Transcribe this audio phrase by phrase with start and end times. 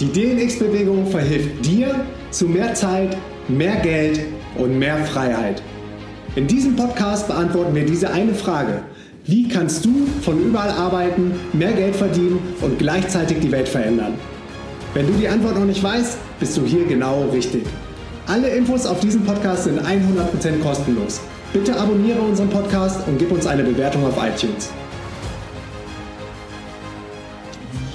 [0.00, 1.94] Die DNX-Bewegung verhilft dir
[2.30, 4.20] zu mehr Zeit, mehr Geld
[4.56, 5.62] und mehr Freiheit.
[6.36, 8.80] In diesem Podcast beantworten wir diese eine Frage.
[9.26, 14.14] Wie kannst du von überall arbeiten, mehr Geld verdienen und gleichzeitig die Welt verändern?
[14.94, 17.64] Wenn du die Antwort noch nicht weißt, bist du hier genau richtig.
[18.26, 21.20] Alle Infos auf diesem Podcast sind 100% kostenlos.
[21.52, 24.70] Bitte abonniere unseren Podcast und gib uns eine Bewertung auf iTunes.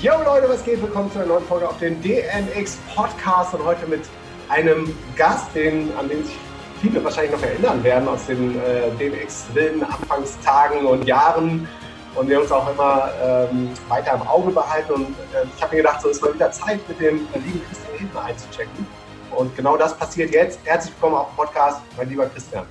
[0.06, 0.80] Yo Leute, was geht?
[0.84, 4.02] Willkommen zu einer neuen Folge auf dem DNX Podcast und heute mit
[4.50, 6.36] einem Gast, den, an den sich
[6.80, 11.68] viele wahrscheinlich noch erinnern werden aus den äh, DNX wilden Anfangstagen und Jahren
[12.14, 14.94] und wir uns auch immer ähm, weiter im Auge behalten.
[14.94, 17.98] Und äh, ich habe mir gedacht, so ist mal wieder Zeit, mit dem lieben Christian
[17.98, 18.86] Hebner einzuchecken.
[19.36, 20.60] Und genau das passiert jetzt.
[20.66, 22.68] Herzlich willkommen auf Podcast, mein lieber Christian.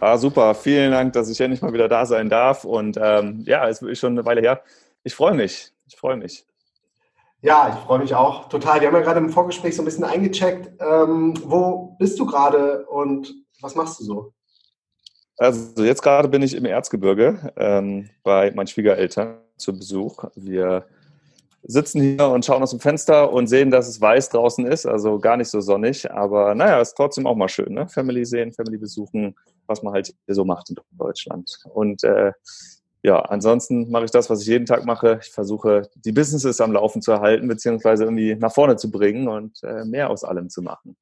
[0.00, 2.64] Ah, super, vielen Dank, dass ich endlich mal wieder da sein darf.
[2.64, 4.62] Und ähm, ja, es ist schon eine Weile her.
[5.04, 5.70] Ich freue mich.
[6.02, 6.44] Ich freue mich.
[7.42, 8.80] Ja, ich freue mich auch total.
[8.80, 10.72] Wir haben ja gerade im Vorgespräch so ein bisschen eingecheckt.
[10.80, 14.32] Ähm, wo bist du gerade und was machst du so?
[15.38, 20.24] Also jetzt gerade bin ich im Erzgebirge ähm, bei meinen Schwiegereltern zu Besuch.
[20.34, 20.86] Wir
[21.62, 25.20] sitzen hier und schauen aus dem Fenster und sehen, dass es weiß draußen ist, also
[25.20, 26.10] gar nicht so sonnig.
[26.10, 27.86] Aber naja, ist trotzdem auch mal schön, ne?
[27.86, 29.36] Family sehen, Family besuchen,
[29.68, 31.60] was man halt hier so macht in Deutschland.
[31.72, 32.32] Und äh,
[33.02, 35.18] ja, ansonsten mache ich das, was ich jeden Tag mache.
[35.22, 39.62] Ich versuche, die Businesses am Laufen zu erhalten, beziehungsweise irgendwie nach vorne zu bringen und
[39.64, 40.96] äh, mehr aus allem zu machen.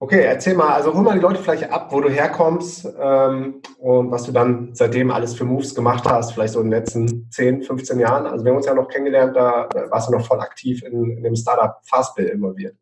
[0.00, 4.10] Okay, erzähl mal, also hol mal die Leute vielleicht ab, wo du herkommst ähm, und
[4.10, 7.62] was du dann seitdem alles für Moves gemacht hast, vielleicht so in den letzten 10,
[7.62, 8.26] 15 Jahren.
[8.26, 11.22] Also wir haben uns ja noch kennengelernt, da warst du noch voll aktiv in, in
[11.22, 12.76] dem Startup Fastbill involviert.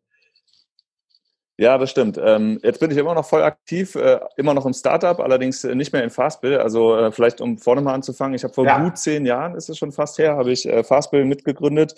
[1.57, 2.19] Ja, das stimmt.
[2.21, 5.75] Ähm, jetzt bin ich immer noch voll aktiv, äh, immer noch im Startup, allerdings äh,
[5.75, 6.57] nicht mehr in Fastbill.
[6.57, 8.83] Also äh, vielleicht um vorne mal anzufangen, ich habe vor ja.
[8.83, 11.93] gut zehn Jahren, ist es schon fast her, habe ich Fastbill mitgegründet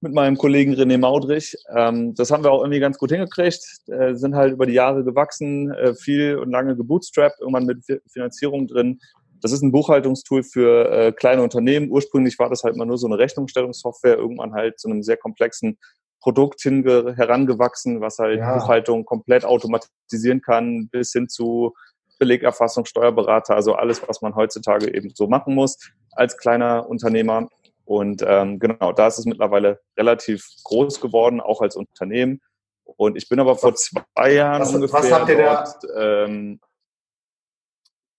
[0.00, 1.56] mit meinem Kollegen René Maudrich.
[1.72, 5.72] Ähm, das haben wir auch irgendwie ganz gut hingekriegt, sind halt über die Jahre gewachsen,
[6.00, 8.98] viel und lange gebootstrapped, irgendwann mit Finanzierung drin.
[9.40, 11.90] Das ist ein Buchhaltungstool für kleine Unternehmen.
[11.90, 15.78] Ursprünglich war das halt mal nur so eine Rechnungsstellungssoftware, irgendwann halt zu einem sehr komplexen
[16.20, 18.54] Produkt hinge herangewachsen, was halt ja.
[18.54, 21.74] Buchhaltung komplett automatisieren kann, bis hin zu
[22.18, 25.78] Belegerfassung, Steuerberater, also alles, was man heutzutage eben so machen muss
[26.12, 27.48] als kleiner Unternehmer.
[27.84, 32.40] Und ähm, genau, da ist es mittlerweile relativ groß geworden, auch als Unternehmen.
[32.84, 36.24] Und ich bin aber vor zwei Jahren was, ungefähr was habt ihr dort, da?
[36.24, 36.60] Ähm,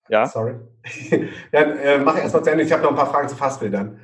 [0.09, 0.27] ja?
[0.27, 0.55] Sorry.
[1.51, 2.63] ja, äh, mach erst mal zu Ende.
[2.63, 3.99] Ich habe noch ein paar Fragen zu Fassbildern.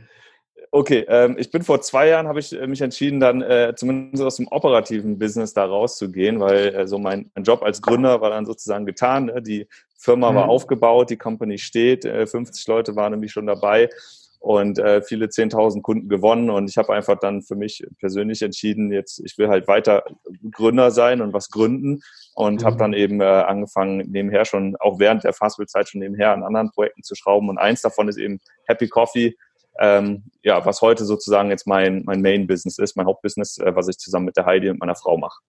[0.72, 4.24] Okay, ähm, ich bin vor zwei Jahren, habe ich äh, mich entschieden, dann äh, zumindest
[4.24, 8.32] aus dem operativen Business da rauszugehen, weil äh, so mein, mein, Job als Gründer war
[8.32, 9.26] dann sozusagen getan.
[9.26, 9.42] Ne?
[9.42, 10.36] Die Firma mhm.
[10.36, 13.90] war aufgebaut, die Company steht, äh, 50 Leute waren nämlich schon dabei
[14.44, 18.92] und äh, viele 10.000 Kunden gewonnen und ich habe einfach dann für mich persönlich entschieden,
[18.92, 20.04] jetzt ich will halt weiter
[20.52, 22.02] Gründer sein und was gründen
[22.36, 22.66] und mhm.
[22.66, 26.72] habe dann eben äh, angefangen nebenher schon auch während der Fastfood-Zeit schon nebenher an anderen
[26.72, 29.38] Projekten zu schrauben und eins davon ist eben Happy Coffee
[29.80, 33.98] ähm, ja, was heute sozusagen jetzt mein, mein Main-Business ist, mein Hauptbusiness, äh, was ich
[33.98, 35.40] zusammen mit der Heidi und meiner Frau mache.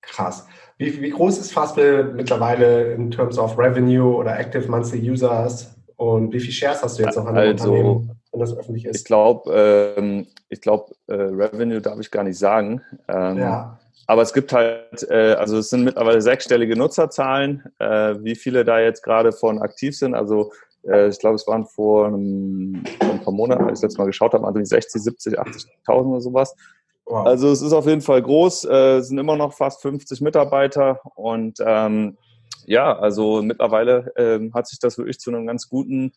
[0.00, 0.46] Krass.
[0.78, 5.74] Wie, wie groß ist Fastbill mittlerweile in terms of Revenue oder Active Monthly Users?
[5.96, 8.84] Und wie viel Shares hast du jetzt noch an dem also, Unternehmen, wenn das öffentlich
[8.84, 8.96] ist?
[8.96, 12.80] Ich glaube, ähm, ich glaube, äh, Revenue darf ich gar nicht sagen.
[13.08, 13.78] Ähm, ja.
[14.06, 17.64] Aber es gibt halt, äh, also es sind mittlerweile sechsstellige Nutzerzahlen.
[17.78, 20.52] Äh, wie viele da jetzt gerade von aktiv sind, also
[20.88, 23.98] äh, ich glaube, es waren vor, einem, vor ein paar Monaten, als ich das letzte
[24.00, 26.54] Mal geschaut habe, also 60, 70, 80.000 oder sowas.
[27.04, 27.26] Wow.
[27.26, 31.58] Also es ist auf jeden Fall groß, äh, sind immer noch fast 50 Mitarbeiter und
[31.64, 32.18] ähm,
[32.66, 36.12] ja, also mittlerweile ähm, hat sich das wirklich zu einem ganz guten,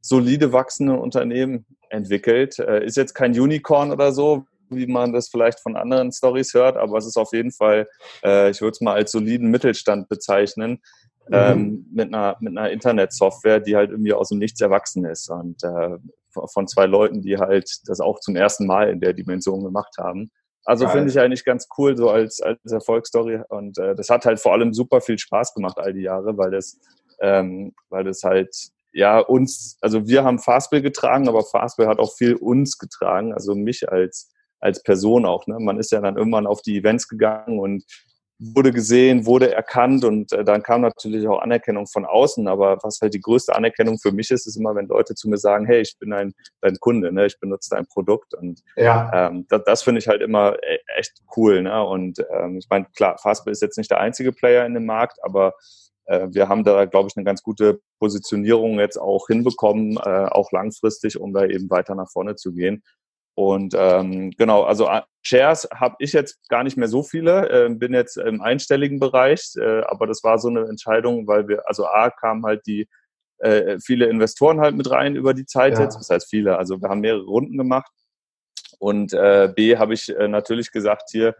[0.00, 2.60] solide wachsenden Unternehmen entwickelt.
[2.60, 6.76] Äh, ist jetzt kein Unicorn oder so, wie man das vielleicht von anderen Stories hört,
[6.76, 7.88] aber es ist auf jeden Fall,
[8.24, 10.80] äh, ich würde es mal als soliden Mittelstand bezeichnen,
[11.28, 11.34] mhm.
[11.34, 15.62] ähm, mit einer, mit einer Internetsoftware, die halt irgendwie aus dem Nichts erwachsen ist und
[15.64, 15.98] äh,
[16.30, 20.30] von zwei Leuten, die halt das auch zum ersten Mal in der Dimension gemacht haben.
[20.64, 23.40] Also finde ich eigentlich ganz cool, so als, als Erfolgsstory.
[23.48, 26.50] Und äh, das hat halt vor allem super viel Spaß gemacht all die Jahre, weil
[26.50, 26.78] das,
[27.20, 28.54] ähm, weil das halt
[28.92, 33.54] ja uns, also wir haben Fastbill getragen, aber Fastbill hat auch viel uns getragen, also
[33.54, 35.46] mich als als Person auch.
[35.46, 35.56] Ne?
[35.60, 37.84] Man ist ja dann irgendwann auf die Events gegangen und
[38.38, 42.48] wurde gesehen, wurde erkannt und äh, dann kam natürlich auch Anerkennung von außen.
[42.48, 45.38] Aber was halt die größte Anerkennung für mich ist, ist immer, wenn Leute zu mir
[45.38, 47.26] sagen, hey, ich bin ein, dein Kunde, ne?
[47.26, 48.34] ich benutze dein Produkt.
[48.34, 49.28] Und ja.
[49.28, 51.62] ähm, das, das finde ich halt immer e, echt cool.
[51.62, 51.82] Ne?
[51.82, 55.18] Und ähm, ich meine, klar, Fastbill ist jetzt nicht der einzige Player in dem Markt,
[55.22, 55.54] aber
[56.06, 60.52] äh, wir haben da, glaube ich, eine ganz gute Positionierung jetzt auch hinbekommen, äh, auch
[60.52, 62.82] langfristig, um da eben weiter nach vorne zu gehen.
[63.36, 67.68] Und ähm, genau, also äh, Shares habe ich jetzt gar nicht mehr so viele, äh,
[67.68, 71.86] bin jetzt im einstelligen Bereich, äh, aber das war so eine Entscheidung, weil wir, also
[71.86, 72.88] A kamen halt die
[73.40, 75.82] äh, viele Investoren halt mit rein über die Zeit ja.
[75.82, 77.92] jetzt, das heißt viele, also wir haben mehrere Runden gemacht
[78.78, 81.36] und äh, B habe ich äh, natürlich gesagt, hier,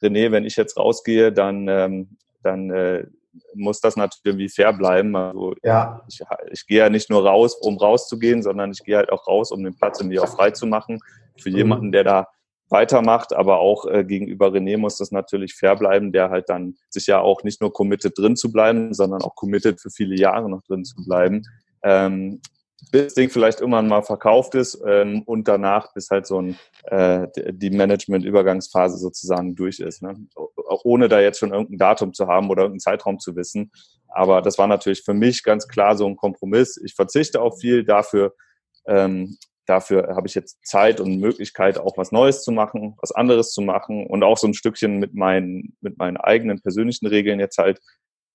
[0.00, 3.06] René, wenn ich jetzt rausgehe, dann, ähm, dann äh,
[3.54, 5.16] muss das natürlich irgendwie fair bleiben.
[5.16, 6.00] Also ja.
[6.08, 6.20] ich,
[6.52, 9.64] ich gehe ja nicht nur raus, um rauszugehen, sondern ich gehe halt auch raus, um
[9.64, 11.00] den Platz irgendwie auch frei zu machen
[11.40, 11.56] für mhm.
[11.56, 12.28] jemanden, der da
[12.70, 17.06] weitermacht, aber auch äh, gegenüber René muss das natürlich fair bleiben, der halt dann sich
[17.06, 20.62] ja auch nicht nur committed drin zu bleiben, sondern auch committed für viele Jahre noch
[20.62, 21.42] drin zu bleiben.
[21.82, 22.40] Ähm,
[22.92, 26.58] bis das Ding vielleicht irgendwann mal verkauft ist ähm, und danach bis halt so ein,
[26.84, 30.02] äh, die Management-Übergangsphase sozusagen durch ist.
[30.02, 30.14] Ne?
[30.84, 33.70] Ohne da jetzt schon irgendein Datum zu haben oder irgendeinen Zeitraum zu wissen.
[34.08, 36.80] Aber das war natürlich für mich ganz klar so ein Kompromiss.
[36.82, 38.34] Ich verzichte auf viel, dafür
[38.86, 39.36] ähm,
[39.70, 43.62] dafür habe ich jetzt Zeit und Möglichkeit, auch was Neues zu machen, was anderes zu
[43.62, 47.80] machen und auch so ein Stückchen mit meinen, mit meinen eigenen persönlichen Regeln jetzt halt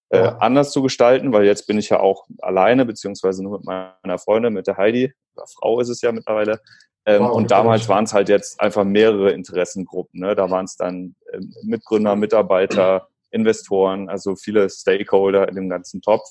[0.10, 0.38] äh, ja.
[0.38, 4.54] anders zu gestalten, weil jetzt bin ich ja auch alleine, beziehungsweise nur mit meiner Freundin,
[4.54, 5.14] mit der Heidi,
[5.60, 6.62] Frau ist es ja mittlerweile.
[7.06, 10.22] Ähm, wow, und damals waren es halt jetzt einfach mehrere Interessengruppen.
[10.22, 10.36] Ne?
[10.36, 16.24] Da waren es dann äh, Mitgründer, Mitarbeiter, Investoren, also viele Stakeholder in dem ganzen Topf.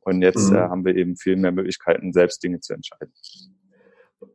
[0.00, 0.56] Und jetzt mhm.
[0.56, 3.12] äh, haben wir eben viel mehr Möglichkeiten, selbst Dinge zu entscheiden.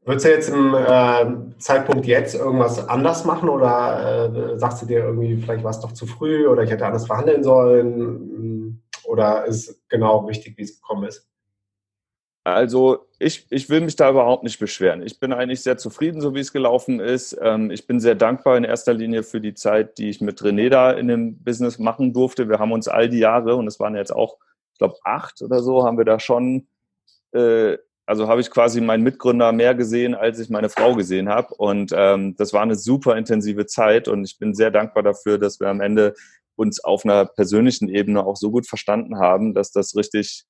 [0.06, 5.00] Würdest du jetzt im äh, Zeitpunkt jetzt irgendwas anders machen oder äh, sagst du dir
[5.00, 8.82] irgendwie, vielleicht war es doch zu früh oder ich hätte anders verhandeln sollen?
[9.04, 11.28] Oder ist genau richtig, wie es gekommen ist?
[12.46, 15.02] Also ich, ich will mich da überhaupt nicht beschweren.
[15.02, 17.38] Ich bin eigentlich sehr zufrieden, so wie es gelaufen ist.
[17.42, 20.70] Ähm, ich bin sehr dankbar in erster Linie für die Zeit, die ich mit René
[20.70, 22.50] da in dem Business machen durfte.
[22.50, 24.38] Wir haben uns all die Jahre, und es waren jetzt auch,
[24.74, 26.68] ich glaube, acht oder so, haben wir da schon
[27.32, 31.54] äh, also habe ich quasi meinen Mitgründer mehr gesehen, als ich meine Frau gesehen habe.
[31.56, 35.60] Und ähm, das war eine super intensive Zeit und ich bin sehr dankbar dafür, dass
[35.60, 36.14] wir am Ende
[36.56, 40.46] uns auf einer persönlichen Ebene auch so gut verstanden haben, dass das richtig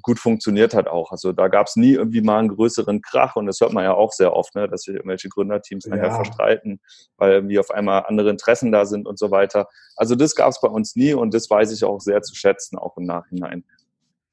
[0.00, 1.12] gut funktioniert hat auch.
[1.12, 3.92] Also da gab es nie irgendwie mal einen größeren Krach und das hört man ja
[3.92, 6.14] auch sehr oft, ne, dass sich irgendwelche Gründerteams nachher ja.
[6.14, 6.80] verstreiten,
[7.18, 9.68] weil irgendwie auf einmal andere Interessen da sind und so weiter.
[9.96, 12.78] Also das gab es bei uns nie und das weiß ich auch sehr zu schätzen,
[12.78, 13.64] auch im Nachhinein.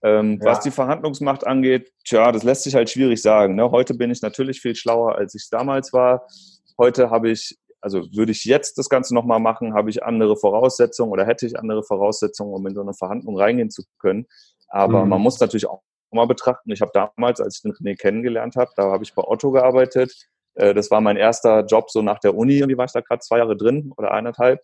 [0.01, 0.51] Ähm, ja.
[0.51, 3.55] Was die Verhandlungsmacht angeht, tja, das lässt sich halt schwierig sagen.
[3.55, 3.69] Ne?
[3.71, 6.25] Heute bin ich natürlich viel schlauer, als ich damals war.
[6.77, 11.11] Heute habe ich, also würde ich jetzt das Ganze nochmal machen, habe ich andere Voraussetzungen
[11.11, 14.25] oder hätte ich andere Voraussetzungen, um in so eine Verhandlung reingehen zu können.
[14.69, 15.09] Aber mhm.
[15.09, 15.81] man muss natürlich auch
[16.11, 16.71] mal betrachten.
[16.71, 20.13] Ich habe damals, als ich den René kennengelernt habe, da habe ich bei Otto gearbeitet.
[20.55, 22.63] Äh, das war mein erster Job so nach der Uni.
[22.67, 24.59] Wie war ich da gerade zwei Jahre drin oder eineinhalb?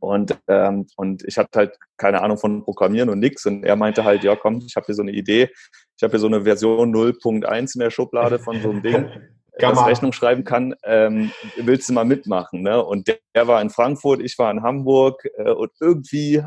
[0.00, 3.46] Und, ähm, und ich hatte halt keine Ahnung von Programmieren und nix.
[3.46, 5.50] Und er meinte halt, ja komm, ich habe hier so eine Idee.
[5.96, 9.10] Ich habe hier so eine Version 0.1 in der Schublade von so einem Ding,
[9.58, 10.74] das Rechnung schreiben kann.
[10.84, 12.62] Ähm, willst du mal mitmachen?
[12.62, 12.82] Ne?
[12.84, 15.24] Und der, der, war in Frankfurt, ich war in Hamburg.
[15.36, 16.42] Äh, und irgendwie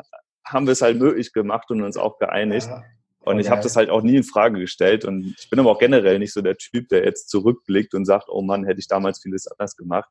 [0.46, 2.68] haben wir es halt möglich gemacht und uns auch geeinigt.
[2.68, 2.84] Ja.
[3.22, 5.06] Und ich habe das halt auch nie in Frage gestellt.
[5.06, 8.28] Und ich bin aber auch generell nicht so der Typ, der jetzt zurückblickt und sagt,
[8.30, 10.10] oh Mann, hätte ich damals vieles anders gemacht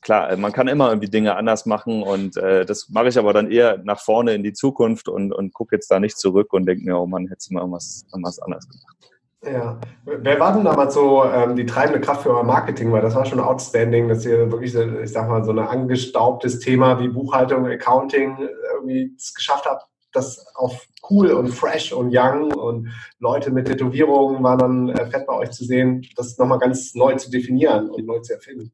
[0.00, 3.32] klar, äh, man kann immer irgendwie Dinge anders machen und äh, das mache ich aber
[3.32, 6.66] dann eher nach vorne in die Zukunft und, und gucke jetzt da nicht zurück und
[6.66, 8.96] denke mir, oh Mann, hätte ich mal irgendwas, irgendwas anders gemacht.
[9.44, 12.92] Ja, wer war denn damals so ähm, die treibende Kraft für euer Marketing?
[12.92, 17.00] Weil das war schon outstanding, dass ihr wirklich, ich sag mal, so ein angestaubtes Thema
[17.00, 18.38] wie Buchhaltung, Accounting
[18.72, 24.44] irgendwie es geschafft habt, das auf cool und fresh und young und Leute mit Tätowierungen
[24.44, 28.06] waren dann äh, fett bei euch zu sehen, das nochmal ganz neu zu definieren und
[28.06, 28.70] neu zu erfinden.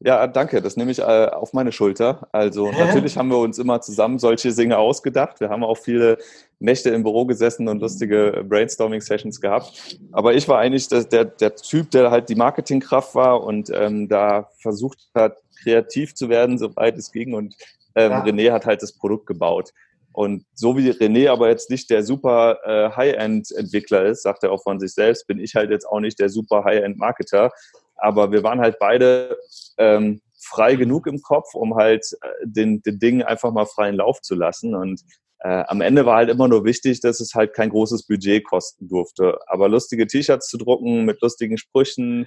[0.00, 0.62] Ja, danke.
[0.62, 2.28] Das nehme ich äh, auf meine Schulter.
[2.30, 2.84] Also Hä?
[2.84, 5.40] natürlich haben wir uns immer zusammen solche Dinge ausgedacht.
[5.40, 6.18] Wir haben auch viele
[6.60, 9.98] Nächte im Büro gesessen und lustige Brainstorming-Sessions gehabt.
[10.12, 14.08] Aber ich war eigentlich der, der, der Typ, der halt die Marketingkraft war und ähm,
[14.08, 17.34] da versucht hat, kreativ zu werden, soweit es ging.
[17.34, 17.56] Und
[17.96, 18.24] ähm, ja.
[18.24, 19.72] René hat halt das Produkt gebaut.
[20.12, 24.62] Und so wie René aber jetzt nicht der super äh, High-End-Entwickler ist, sagt er auch
[24.62, 27.50] von sich selbst, bin ich halt jetzt auch nicht der super High-End-Marketer.
[27.98, 29.36] Aber wir waren halt beide
[29.76, 34.20] ähm, frei genug im Kopf, um halt äh, den, den Dingen einfach mal freien Lauf
[34.20, 34.74] zu lassen.
[34.74, 35.02] Und
[35.40, 38.88] äh, am Ende war halt immer nur wichtig, dass es halt kein großes Budget kosten
[38.88, 39.38] durfte.
[39.46, 42.26] Aber lustige T-Shirts zu drucken mit lustigen Sprüchen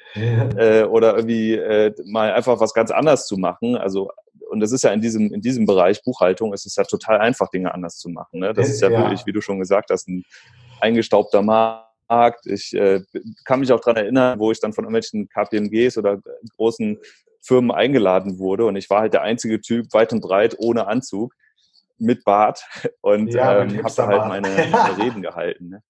[0.55, 3.75] äh, oder irgendwie äh, mal einfach was ganz anderes zu machen.
[3.75, 4.09] Also
[4.49, 7.49] und das ist ja in diesem in diesem Bereich Buchhaltung ist es ja total einfach
[7.49, 8.39] Dinge anders zu machen.
[8.39, 8.53] Ne?
[8.53, 10.23] Das ist ja, ja wirklich, wie du schon gesagt hast, ein
[10.81, 12.45] eingestaubter Markt Markt.
[12.45, 13.01] Ich äh,
[13.45, 16.19] kann mich auch daran erinnern, wo ich dann von irgendwelchen KPMGs oder
[16.57, 16.99] großen
[17.41, 21.33] Firmen eingeladen wurde und ich war halt der einzige Typ weit und breit ohne Anzug
[21.97, 22.63] mit Bart
[23.01, 25.69] und ja, ähm, habe da halt meine, meine, Reden gehalten.
[25.69, 25.83] Ne?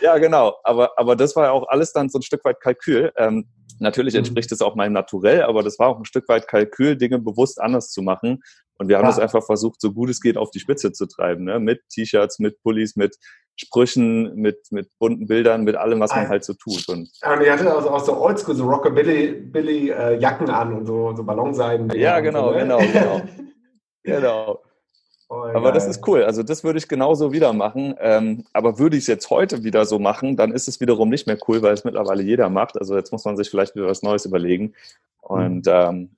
[0.00, 0.54] Ja, genau.
[0.62, 3.12] Aber, aber das war ja auch alles dann so ein Stück weit Kalkül.
[3.16, 3.48] Ähm,
[3.80, 4.18] Natürlich mhm.
[4.18, 7.60] entspricht es auch meinem Naturell, aber das war auch ein Stück weit Kalkül, Dinge bewusst
[7.60, 8.42] anders zu machen.
[8.78, 9.10] Und wir haben ja.
[9.10, 11.44] das einfach versucht, so gut es geht, auf die Spitze zu treiben.
[11.44, 11.60] Ne?
[11.60, 13.16] Mit T-Shirts, mit Pullis, mit
[13.56, 16.88] Sprüchen, mit, mit bunten Bildern, mit allem, was man halt so tut.
[16.88, 21.14] Und ja, und ihr hattet also auch so Oldschool, so Rockabilly-Jacken äh, an und so,
[21.14, 21.90] so Ballonseiden.
[21.94, 22.58] Ja, genau, so, ne?
[22.60, 23.22] genau, genau.
[24.02, 24.60] genau.
[25.28, 26.24] Oh, aber das ist cool.
[26.24, 27.94] Also das würde ich genauso wieder machen.
[27.98, 31.26] Ähm, aber würde ich es jetzt heute wieder so machen, dann ist es wiederum nicht
[31.26, 32.76] mehr cool, weil es mittlerweile jeder macht.
[32.78, 34.74] Also jetzt muss man sich vielleicht wieder was Neues überlegen.
[35.20, 36.10] Und ähm,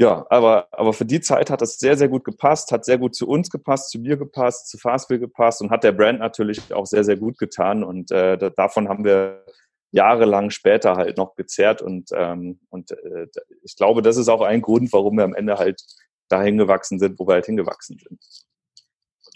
[0.00, 3.14] ja, aber, aber für die Zeit hat das sehr, sehr gut gepasst, hat sehr gut
[3.14, 6.86] zu uns gepasst, zu mir gepasst, zu Fastbill gepasst und hat der Brand natürlich auch
[6.86, 7.84] sehr, sehr gut getan.
[7.84, 9.44] Und äh, davon haben wir
[9.90, 11.82] jahrelang später halt noch gezerrt.
[11.82, 13.26] Und, ähm, und äh,
[13.62, 15.82] ich glaube, das ist auch ein Grund, warum wir am Ende halt
[16.30, 18.24] dahin gewachsen sind, wo wir halt hingewachsen sind.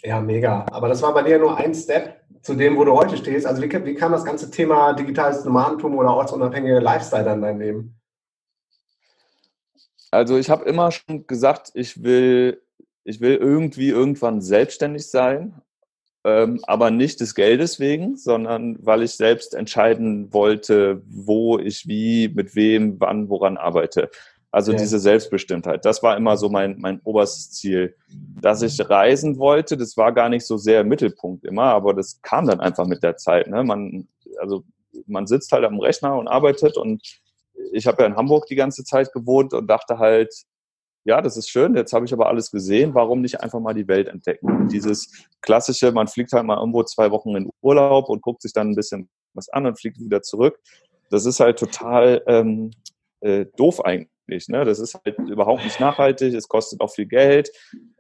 [0.02, 0.64] Ja, mega.
[0.71, 3.47] Aber das war bei dir nur ein Step zu dem, wo du heute stehst.
[3.47, 7.59] Also wie, wie kam das ganze Thema digitales Nomadentum oder ortsunabhängiger Lifestyle dann in dein
[7.59, 8.00] Leben?
[10.14, 12.62] Also ich habe immer schon gesagt, ich will,
[13.02, 15.61] ich will irgendwie irgendwann selbstständig sein,
[16.23, 22.28] ähm, aber nicht des Geldes wegen, sondern weil ich selbst entscheiden wollte, wo ich wie,
[22.28, 24.09] mit wem, wann, woran arbeite.
[24.52, 24.78] Also ja.
[24.78, 25.85] diese Selbstbestimmtheit.
[25.85, 27.97] Das war immer so mein, mein oberstes Ziel.
[28.40, 32.23] Dass ich reisen wollte, das war gar nicht so sehr im Mittelpunkt immer, aber das
[32.23, 33.49] kam dann einfach mit der Zeit.
[33.49, 33.64] Ne?
[33.64, 34.06] Man,
[34.38, 34.62] also
[35.09, 37.02] man sitzt halt am Rechner und arbeitet und
[37.74, 40.32] ich habe ja in Hamburg die ganze Zeit gewohnt und dachte halt,
[41.04, 43.88] ja, das ist schön, jetzt habe ich aber alles gesehen, warum nicht einfach mal die
[43.88, 44.68] Welt entdecken?
[44.68, 48.70] Dieses klassische, man fliegt halt mal irgendwo zwei Wochen in Urlaub und guckt sich dann
[48.70, 50.58] ein bisschen was an und fliegt wieder zurück.
[51.10, 52.70] Das ist halt total ähm,
[53.20, 54.48] äh, doof eigentlich nicht.
[54.48, 54.64] Ne?
[54.64, 57.50] Das ist halt überhaupt nicht nachhaltig, es kostet auch viel Geld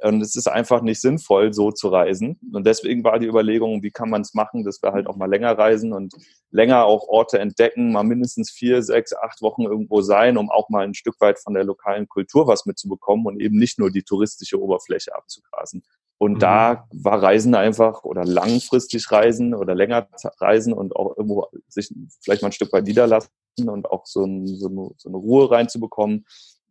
[0.02, 2.38] und es ist einfach nicht sinnvoll, so zu reisen.
[2.52, 5.28] Und deswegen war die Überlegung, wie kann man es machen, dass wir halt auch mal
[5.28, 6.14] länger reisen und
[6.50, 10.84] länger auch Orte entdecken, mal mindestens vier, sechs, acht Wochen irgendwo sein, um auch mal
[10.84, 14.60] ein Stück weit von der lokalen Kultur was mitzubekommen und eben nicht nur die touristische
[14.60, 15.82] Oberfläche abzugrasen.
[16.18, 16.38] Und mhm.
[16.38, 22.42] da war Reisen einfach oder langfristig Reisen oder länger Reisen und auch irgendwo sich vielleicht
[22.42, 23.30] mal ein Stück weit niederlassen
[23.62, 26.26] und auch so, ein, so, eine, so eine Ruhe reinzubekommen,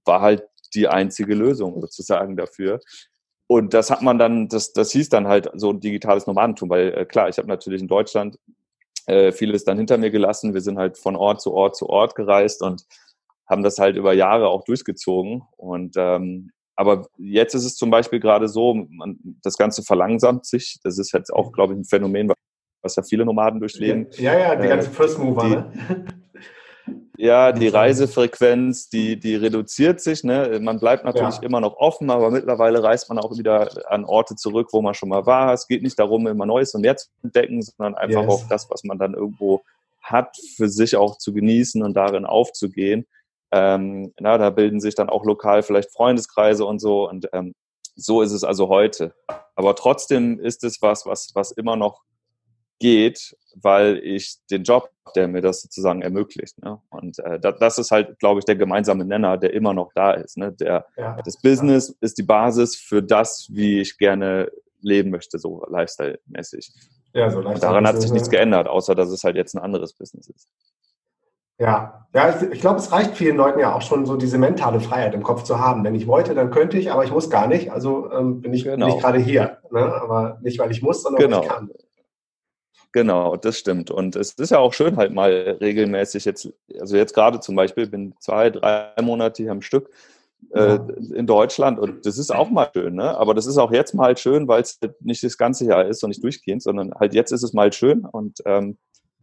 [0.05, 2.79] war halt die einzige Lösung sozusagen dafür.
[3.47, 6.93] Und das hat man dann, das, das hieß dann halt so ein digitales Nomadentum, weil
[6.93, 8.39] äh, klar, ich habe natürlich in Deutschland
[9.05, 10.53] äh, vieles dann hinter mir gelassen.
[10.53, 12.83] Wir sind halt von Ort zu Ort zu Ort gereist und
[13.47, 15.43] haben das halt über Jahre auch durchgezogen.
[15.57, 20.79] Und ähm, aber jetzt ist es zum Beispiel gerade so, man, das Ganze verlangsamt sich.
[20.83, 22.31] Das ist jetzt auch, glaube ich, ein Phänomen,
[22.81, 24.07] was ja viele Nomaden durchleben.
[24.13, 25.43] Ja, ja, die äh, ganze First Mover.
[25.43, 26.05] Die, ne?
[27.23, 30.25] Ja, die Reisefrequenz, die, die reduziert sich.
[30.25, 30.59] Ne?
[30.61, 31.43] Man bleibt natürlich ja.
[31.43, 35.07] immer noch offen, aber mittlerweile reist man auch wieder an Orte zurück, wo man schon
[35.07, 35.53] mal war.
[35.53, 38.29] Es geht nicht darum, immer Neues und mehr zu entdecken, sondern einfach yes.
[38.29, 39.61] auch das, was man dann irgendwo
[40.01, 43.07] hat, für sich auch zu genießen und darin aufzugehen.
[43.53, 47.07] Ähm, na, da bilden sich dann auch lokal vielleicht Freundeskreise und so.
[47.07, 47.55] Und ähm,
[47.95, 49.15] so ist es also heute.
[49.55, 52.01] Aber trotzdem ist es was, was, was immer noch
[52.83, 56.61] geht, weil ich den Job, der mir das sozusagen ermöglicht.
[56.61, 56.81] Ne?
[56.89, 60.11] Und äh, das, das, ist halt, glaube ich, der gemeinsame Nenner, der immer noch da
[60.11, 60.35] ist.
[60.35, 60.51] Ne?
[60.51, 61.95] Der, ja, das Business ja.
[62.01, 66.73] ist die Basis für das, wie ich gerne leben möchte, so Lifestyle-mäßig.
[67.13, 69.93] Ja, so Lifestyle daran hat sich nichts geändert, außer dass es halt jetzt ein anderes
[69.93, 70.49] Business ist.
[71.57, 74.81] Ja, ja, ich, ich glaube, es reicht vielen Leuten ja auch schon so diese mentale
[74.81, 75.85] Freiheit im Kopf zu haben.
[75.85, 77.71] Wenn ich wollte, dann könnte ich, aber ich muss gar nicht.
[77.71, 78.89] Also ähm, bin ich, genau.
[78.89, 79.59] ich gerade hier.
[79.71, 79.79] Ne?
[79.79, 81.37] Aber nicht, weil ich muss, sondern genau.
[81.37, 81.69] weil ich kann.
[82.93, 83.89] Genau, das stimmt.
[83.89, 87.87] Und es ist ja auch schön, halt mal regelmäßig jetzt, also jetzt gerade zum Beispiel,
[87.87, 89.89] bin zwei, drei Monate hier am Stück
[90.51, 90.77] äh,
[91.15, 93.17] in Deutschland und das ist auch mal schön, ne?
[93.17, 96.03] Aber das ist auch jetzt mal schön, weil es halt nicht das ganze Jahr ist
[96.03, 98.77] und nicht durchgehend, sondern halt jetzt ist es mal schön und ähm,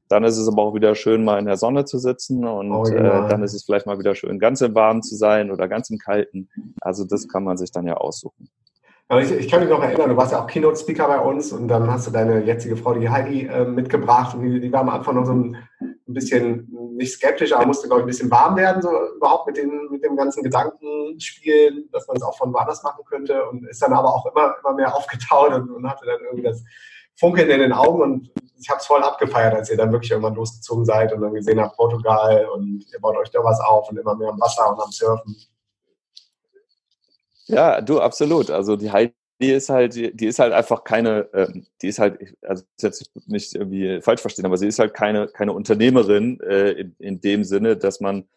[0.08, 2.84] dann ist es aber auch wieder schön, mal in der Sonne zu sitzen und oh,
[2.88, 3.26] ja.
[3.26, 5.90] äh, dann ist es vielleicht mal wieder schön, ganz im Warmen zu sein oder ganz
[5.90, 6.48] im Kalten.
[6.80, 8.48] Also das kann man sich dann ja aussuchen.
[9.10, 11.66] Aber ich, ich, kann mich noch erinnern, du warst ja auch Keynote-Speaker bei uns und
[11.66, 14.88] dann hast du deine jetzige Frau, die Heidi, äh, mitgebracht und die, die, war am
[14.88, 18.54] Anfang noch so ein, ein bisschen nicht skeptisch, aber musste, glaube ich, ein bisschen warm
[18.54, 22.84] werden, so überhaupt mit, den, mit dem ganzen Gedankenspielen, dass man es auch von woanders
[22.84, 26.20] machen könnte und ist dann aber auch immer, immer mehr aufgetaut und, und hatte dann
[26.22, 26.62] irgendwie das
[27.18, 30.36] Funkeln in den Augen und ich habe es voll abgefeiert, als ihr dann wirklich irgendwann
[30.36, 33.98] losgezogen seid und dann gesehen habt, Portugal und ihr baut euch da was auf und
[33.98, 35.34] immer mehr am Wasser und am Surfen.
[37.50, 38.50] Ja, du, absolut.
[38.50, 42.64] Also die Heidi ist halt, die ist halt einfach keine, ähm, die ist halt, also
[42.80, 47.20] jetzt nicht irgendwie falsch verstehen, aber sie ist halt keine, keine Unternehmerin äh, in, in
[47.20, 48.28] dem Sinne, dass man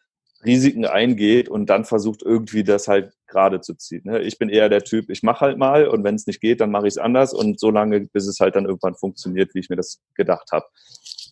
[0.46, 4.02] Risiken eingeht und dann versucht irgendwie das halt gerade zu ziehen.
[4.06, 4.22] Ne?
[4.22, 6.72] Ich bin eher der Typ, ich mache halt mal und wenn es nicht geht, dann
[6.72, 9.70] mache ich es anders und so lange, bis es halt dann irgendwann funktioniert, wie ich
[9.70, 10.66] mir das gedacht habe.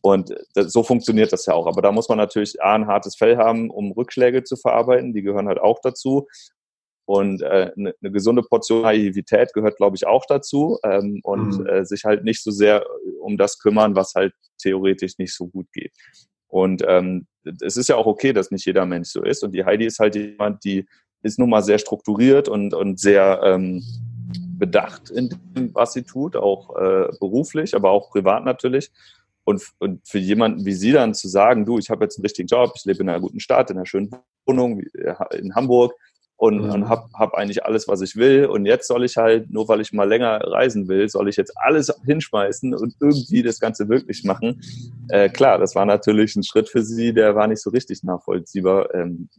[0.01, 1.67] Und das, so funktioniert das ja auch.
[1.67, 5.13] Aber da muss man natürlich A, ein hartes Fell haben, um Rückschläge zu verarbeiten.
[5.13, 6.27] Die gehören halt auch dazu.
[7.05, 10.79] Und äh, eine, eine gesunde Portion Naivität gehört, glaube ich, auch dazu.
[10.83, 11.65] Ähm, und mhm.
[11.65, 12.85] äh, sich halt nicht so sehr
[13.21, 15.93] um das kümmern, was halt theoretisch nicht so gut geht.
[16.47, 17.27] Und ähm,
[17.61, 19.43] es ist ja auch okay, dass nicht jeder Mensch so ist.
[19.43, 20.85] Und die Heidi ist halt jemand, die
[21.23, 23.83] ist nun mal sehr strukturiert und, und sehr ähm,
[24.57, 28.91] bedacht in dem, was sie tut, auch äh, beruflich, aber auch privat natürlich.
[29.43, 32.47] Und, und für jemanden wie Sie dann zu sagen, du, ich habe jetzt einen richtigen
[32.47, 34.11] Job, ich lebe in einer guten Stadt, in einer schönen
[34.45, 35.93] Wohnung äh, in Hamburg,
[36.41, 36.71] und, mhm.
[36.71, 38.47] und habe hab eigentlich alles, was ich will.
[38.47, 41.53] Und jetzt soll ich halt, nur weil ich mal länger reisen will, soll ich jetzt
[41.55, 44.59] alles hinschmeißen und irgendwie das Ganze wirklich machen.
[45.09, 48.91] Äh, klar, das war natürlich ein Schritt für sie, der war nicht so richtig nachvollziehbar,
[48.95, 49.29] ähm,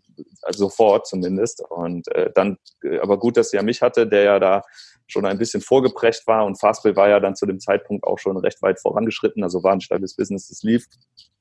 [0.42, 1.64] also sofort zumindest.
[1.70, 4.62] Und äh, dann, äh, aber gut, dass sie ja mich hatte, der ja da
[5.08, 8.36] schon ein bisschen vorgeprägt war und Fastbill war ja dann zu dem Zeitpunkt auch schon
[8.36, 10.86] recht weit vorangeschritten, also war ein stabiles Business, das lief.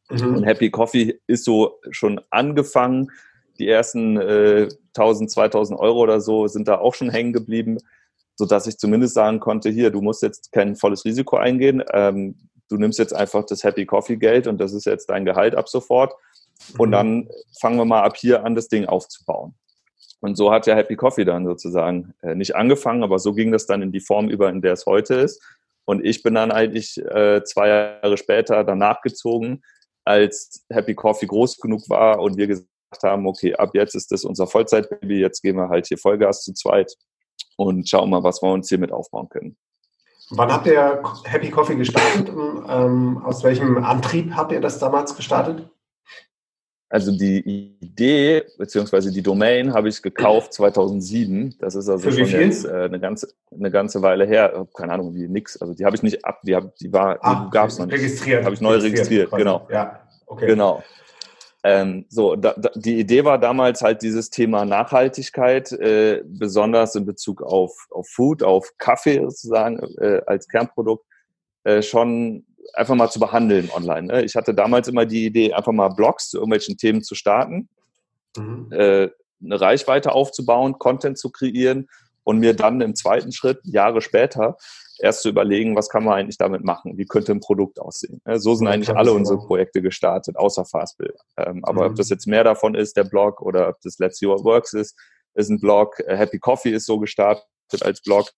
[0.10, 0.38] Mhm.
[0.38, 3.12] Und Happy Coffee ist so schon angefangen,
[3.62, 7.78] die ersten äh, 1000, 2000 Euro oder so sind da auch schon hängen geblieben,
[8.36, 12.36] sodass ich zumindest sagen konnte, hier, du musst jetzt kein volles Risiko eingehen, ähm,
[12.70, 15.70] du nimmst jetzt einfach das Happy Coffee Geld und das ist jetzt dein Gehalt ab
[15.70, 16.16] sofort
[16.80, 16.92] und mhm.
[16.92, 19.54] dann fangen wir mal ab hier an, das Ding aufzubauen.
[20.22, 23.68] Und so hat ja Happy Coffee dann sozusagen äh, nicht angefangen, aber so ging das
[23.68, 25.42] dann in die Form über, in der es heute ist.
[25.86, 29.62] Und ich bin dann eigentlich äh, zwei Jahre später danach gezogen,
[30.04, 32.68] als Happy Coffee groß genug war und wir gesagt
[33.04, 36.54] haben, okay, ab jetzt ist das unser Vollzeitbaby, jetzt gehen wir halt hier Vollgas zu
[36.54, 36.94] zweit
[37.58, 39.58] und schauen mal, was wir uns hier mit aufbauen können.
[40.32, 42.30] Wann habt ihr Happy Coffee gestartet?
[42.30, 45.68] Ähm, aus welchem Antrieb habt ihr das damals gestartet?
[46.92, 49.12] Also die Idee bzw.
[49.12, 51.56] die Domain habe ich gekauft 2007.
[51.60, 54.68] Das ist also schon jetzt äh, eine ganze eine ganze Weile her.
[54.76, 55.56] Keine Ahnung, wie nix.
[55.56, 56.42] Also die habe ich nicht ab.
[56.44, 57.96] Die, hab, die war, die gab es noch nicht.
[57.96, 58.44] Registriert.
[58.44, 59.32] Habe ich neu registriert.
[59.32, 59.68] registriert genau.
[59.72, 60.02] Ja.
[60.26, 60.48] Okay.
[60.48, 60.84] Genau.
[61.64, 67.06] Ähm, so, da, da, die Idee war damals halt dieses Thema Nachhaltigkeit, äh, besonders in
[67.06, 71.06] Bezug auf, auf Food, auf Kaffee sozusagen äh, als Kernprodukt,
[71.64, 74.08] äh, schon einfach mal zu behandeln online.
[74.08, 74.24] Ne?
[74.24, 77.70] Ich hatte damals immer die Idee, einfach mal Blogs zu irgendwelchen Themen zu starten,
[78.36, 78.72] mhm.
[78.72, 79.10] äh,
[79.44, 81.90] eine Reichweite aufzubauen, Content zu kreieren
[82.24, 84.58] und mir dann im zweiten Schritt, Jahre später,
[85.02, 86.98] erst zu überlegen, was kann man eigentlich damit machen?
[86.98, 88.22] Wie könnte ein Produkt aussehen?
[88.36, 91.16] So sind eigentlich alle unsere Projekte gestartet, außer Fastbill.
[91.38, 91.92] Ähm, aber mhm.
[91.92, 94.98] ob das jetzt mehr davon ist, der Blog, oder ob das Let's Your Works ist,
[95.34, 96.00] ist ein Blog.
[96.06, 97.46] Äh, Happy Coffee ist so gestartet
[97.82, 98.30] als Blog.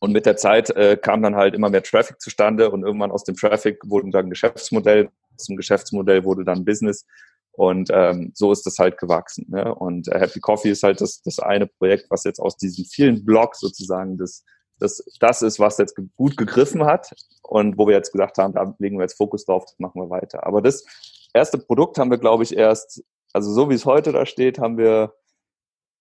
[0.00, 3.24] Und mit der Zeit äh, kam dann halt immer mehr Traffic zustande und irgendwann aus
[3.24, 7.06] dem Traffic wurde dann Geschäftsmodell, zum Geschäftsmodell wurde dann Business.
[7.52, 9.46] Und ähm, so ist das halt gewachsen.
[9.48, 9.72] Ne?
[9.74, 13.24] Und äh, Happy Coffee ist halt das, das eine Projekt, was jetzt aus diesen vielen
[13.24, 14.44] Blogs sozusagen das
[14.78, 18.74] das, das ist, was jetzt gut gegriffen hat und wo wir jetzt gesagt haben, da
[18.78, 20.46] legen wir jetzt Fokus drauf, das machen wir weiter.
[20.46, 20.84] Aber das
[21.32, 24.76] erste Produkt haben wir, glaube ich, erst, also so wie es heute da steht, haben
[24.78, 25.14] wir,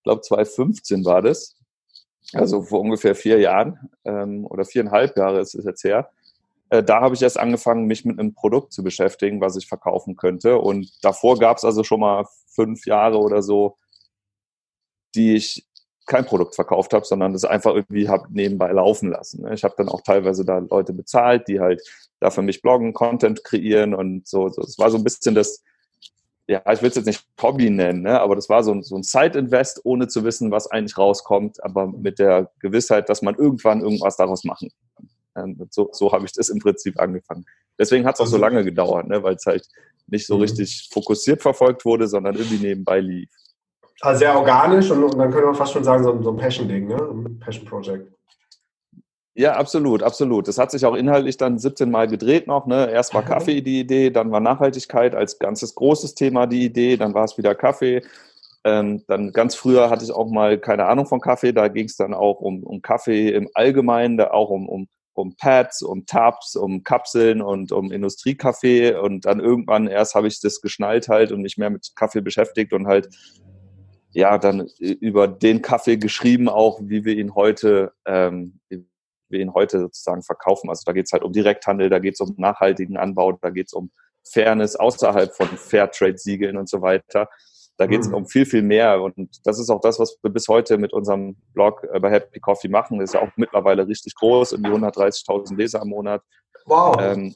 [0.04, 1.56] glaube 2015 war das,
[2.34, 6.10] also vor ungefähr vier Jahren ähm, oder viereinhalb Jahre ist es jetzt her.
[6.70, 10.16] Äh, da habe ich erst angefangen, mich mit einem Produkt zu beschäftigen, was ich verkaufen
[10.16, 10.58] könnte.
[10.58, 13.78] Und davor gab es also schon mal fünf Jahre oder so,
[15.14, 15.68] die ich
[16.06, 19.44] kein Produkt verkauft habe, sondern das einfach irgendwie habe nebenbei laufen lassen.
[19.44, 19.54] Ne?
[19.54, 21.82] Ich habe dann auch teilweise da Leute bezahlt, die halt
[22.20, 24.48] da für mich bloggen, Content kreieren und so.
[24.48, 25.64] Es war so ein bisschen das,
[26.48, 28.20] ja, ich will es jetzt nicht Hobby nennen, ne?
[28.20, 31.88] aber das war so ein, so ein Side-Invest, ohne zu wissen, was eigentlich rauskommt, aber
[31.88, 35.10] mit der Gewissheit, dass man irgendwann irgendwas daraus machen kann.
[35.36, 37.46] Ähm, so, so habe ich das im Prinzip angefangen.
[37.80, 39.24] Deswegen hat es auch so lange gedauert, ne?
[39.24, 39.68] weil es halt
[40.08, 40.42] nicht so mhm.
[40.42, 43.30] richtig fokussiert verfolgt wurde, sondern irgendwie nebenbei lief.
[44.12, 46.96] Sehr organisch und, und, dann können wir fast schon sagen, so, so ein Passion-Ding, ne?
[46.96, 48.12] Ein Passion-Project.
[49.36, 50.48] Ja, absolut, absolut.
[50.48, 52.68] Das hat sich auch inhaltlich dann 17 Mal gedreht noch.
[52.68, 52.92] Ne?
[52.92, 53.24] Erst war.
[53.24, 57.38] Kaffee die Idee, dann war Nachhaltigkeit als ganzes großes Thema die Idee, dann war es
[57.38, 58.04] wieder Kaffee.
[58.64, 61.98] Ähm, dann ganz früher hatte ich auch mal keine Ahnung von Kaffee, da ging es
[61.98, 66.56] dann auch um, um Kaffee im Allgemeinen, da auch um, um, um Pads, um Tabs,
[66.56, 68.96] um Kapseln und um Industriekaffee.
[68.96, 72.72] Und dann irgendwann erst habe ich das geschnallt halt und mich mehr mit Kaffee beschäftigt
[72.72, 73.10] und halt
[74.14, 78.86] ja, dann über den Kaffee geschrieben, auch wie wir ihn heute, ähm, wie
[79.30, 80.70] wir ihn heute sozusagen verkaufen.
[80.70, 83.68] Also da geht es halt um Direkthandel, da geht es um nachhaltigen Anbau, da geht
[83.68, 83.92] es um
[84.24, 87.28] Fairness außerhalb von Fairtrade-Siegeln und so weiter.
[87.84, 88.14] Da geht es mhm.
[88.14, 89.02] um viel, viel mehr.
[89.02, 92.40] Und das ist auch das, was wir bis heute mit unserem Blog äh, bei Happy
[92.40, 92.98] Coffee machen.
[92.98, 96.22] Das ist ja auch mittlerweile richtig groß, in die 130.000 Leser im Monat.
[96.66, 96.96] Wow.
[96.98, 97.36] Ähm,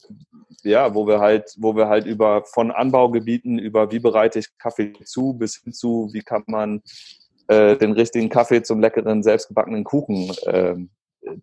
[0.64, 4.94] ja, wo wir halt, wo wir halt über von Anbaugebieten über wie bereite ich Kaffee
[5.04, 6.82] zu bis hin zu wie kann man
[7.50, 10.76] äh, den richtigen Kaffee zum leckeren, selbstgebackenen Kuchen äh,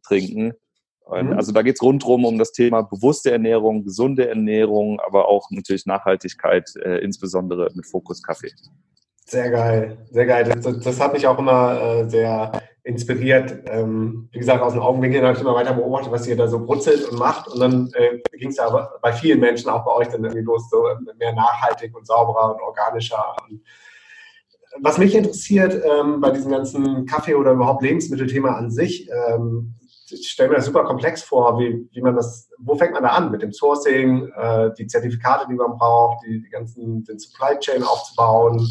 [0.03, 0.55] trinken.
[1.05, 1.33] Und mhm.
[1.35, 5.85] Also da geht es rundherum um das Thema bewusste Ernährung, gesunde Ernährung, aber auch natürlich
[5.85, 8.53] Nachhaltigkeit, äh, insbesondere mit Fokus Kaffee.
[9.27, 10.45] Sehr geil, sehr geil.
[10.45, 13.65] Das, das hat mich auch immer äh, sehr inspiriert.
[13.67, 16.65] Ähm, wie gesagt, aus dem Augenwinkel habe ich immer weiter beobachtet, was ihr da so
[16.65, 17.49] brutzelt und macht.
[17.49, 20.69] Und dann äh, ging es ja bei vielen Menschen, auch bei euch, dann irgendwie los,
[20.69, 20.87] so
[21.19, 23.35] mehr nachhaltig und sauberer und organischer.
[23.49, 23.63] Und
[24.81, 29.77] was mich interessiert ähm, bei diesem ganzen Kaffee- oder überhaupt Lebensmittelthema an sich, ähm,
[30.11, 33.11] ich stelle mir das super komplex vor, wie, wie man das, wo fängt man da
[33.11, 37.59] an mit dem Sourcing, äh, die Zertifikate, die man braucht, die, die ganzen, den Supply
[37.59, 38.69] Chain aufzubauen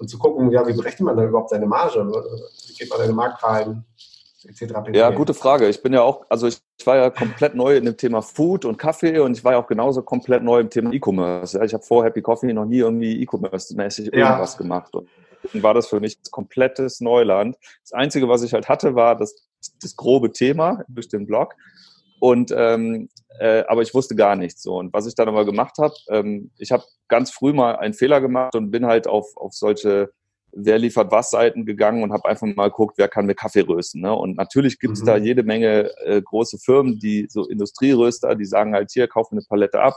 [0.00, 2.00] und zu gucken, ja, wie berechnet man da überhaupt seine Marge?
[2.66, 3.84] Wie geht man in den Markt rein?
[4.94, 5.68] Ja, gute Frage.
[5.68, 8.64] Ich bin ja auch, also ich, ich, war ja komplett neu in dem Thema Food
[8.64, 11.58] und Kaffee und ich war ja auch genauso komplett neu im Thema E-Commerce.
[11.58, 14.58] Ja, ich habe vor Happy Coffee noch nie irgendwie E-Commerce-mäßig irgendwas ja.
[14.58, 14.94] gemacht.
[14.94, 15.10] Und
[15.52, 17.58] dann war das für mich komplettes Neuland.
[17.82, 19.46] Das Einzige, was ich halt hatte, war das,
[19.82, 21.54] das grobe Thema durch den Blog.
[22.20, 23.08] Und ähm,
[23.40, 24.76] äh, aber ich wusste gar nichts so.
[24.78, 28.20] Und was ich dann aber gemacht habe, ähm, ich habe ganz früh mal einen Fehler
[28.20, 30.10] gemacht und bin halt auf, auf solche
[30.52, 34.00] Wer liefert was Seiten gegangen und habe einfach mal geguckt, wer kann mir Kaffee rösten.
[34.00, 34.12] Ne?
[34.12, 35.06] Und natürlich gibt es mhm.
[35.06, 39.42] da jede Menge äh, große Firmen, die so Industrieröster, die sagen halt hier, kauf eine
[39.48, 39.94] Palette ab,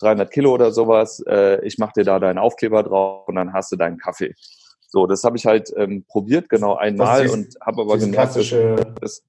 [0.00, 3.72] 300 Kilo oder sowas, äh, ich mache dir da deinen Aufkleber drauf und dann hast
[3.72, 4.34] du deinen Kaffee.
[4.88, 8.36] So, das habe ich halt ähm, probiert, genau einmal und habe aber gemerkt,
[9.00, 9.22] das,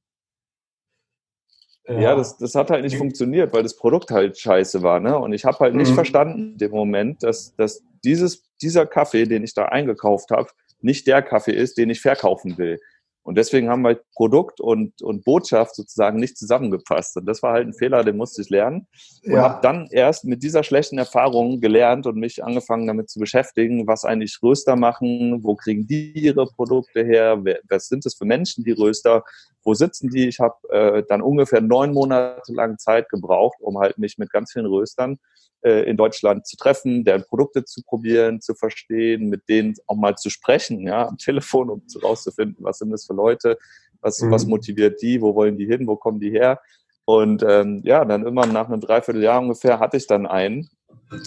[1.87, 4.99] ja, ja das, das hat halt nicht funktioniert, weil das Produkt halt scheiße war.
[4.99, 5.17] Ne?
[5.17, 5.95] Und ich habe halt nicht mhm.
[5.95, 10.49] verstanden in dem Moment, dass, dass dieses, dieser Kaffee, den ich da eingekauft habe,
[10.81, 12.79] nicht der Kaffee ist, den ich verkaufen will.
[13.25, 17.17] Und deswegen haben halt Produkt und, und Botschaft sozusagen nicht zusammengepasst.
[17.17, 18.85] Und das war halt ein Fehler, den musste ich lernen.
[19.23, 19.41] Und ja.
[19.41, 24.05] habe dann erst mit dieser schlechten Erfahrung gelernt und mich angefangen damit zu beschäftigen, was
[24.05, 28.63] eigentlich Röster machen, wo kriegen die ihre Produkte her, wer, was sind das für Menschen,
[28.63, 29.23] die Röster,
[29.63, 30.27] wo sitzen die.
[30.27, 34.51] Ich habe äh, dann ungefähr neun Monate lang Zeit gebraucht, um halt mich mit ganz
[34.51, 35.17] vielen Röstern
[35.65, 40.15] äh, in Deutschland zu treffen, deren Produkte zu probieren, zu verstehen, mit denen auch mal
[40.15, 43.57] zu sprechen, ja, am Telefon, um herauszufinden, was sind das für Leute,
[44.01, 44.31] was, mhm.
[44.31, 46.59] was motiviert die, wo wollen die hin, wo kommen die her.
[47.05, 50.69] Und ähm, ja, dann immer nach einem Dreivierteljahr ungefähr hatte ich dann einen,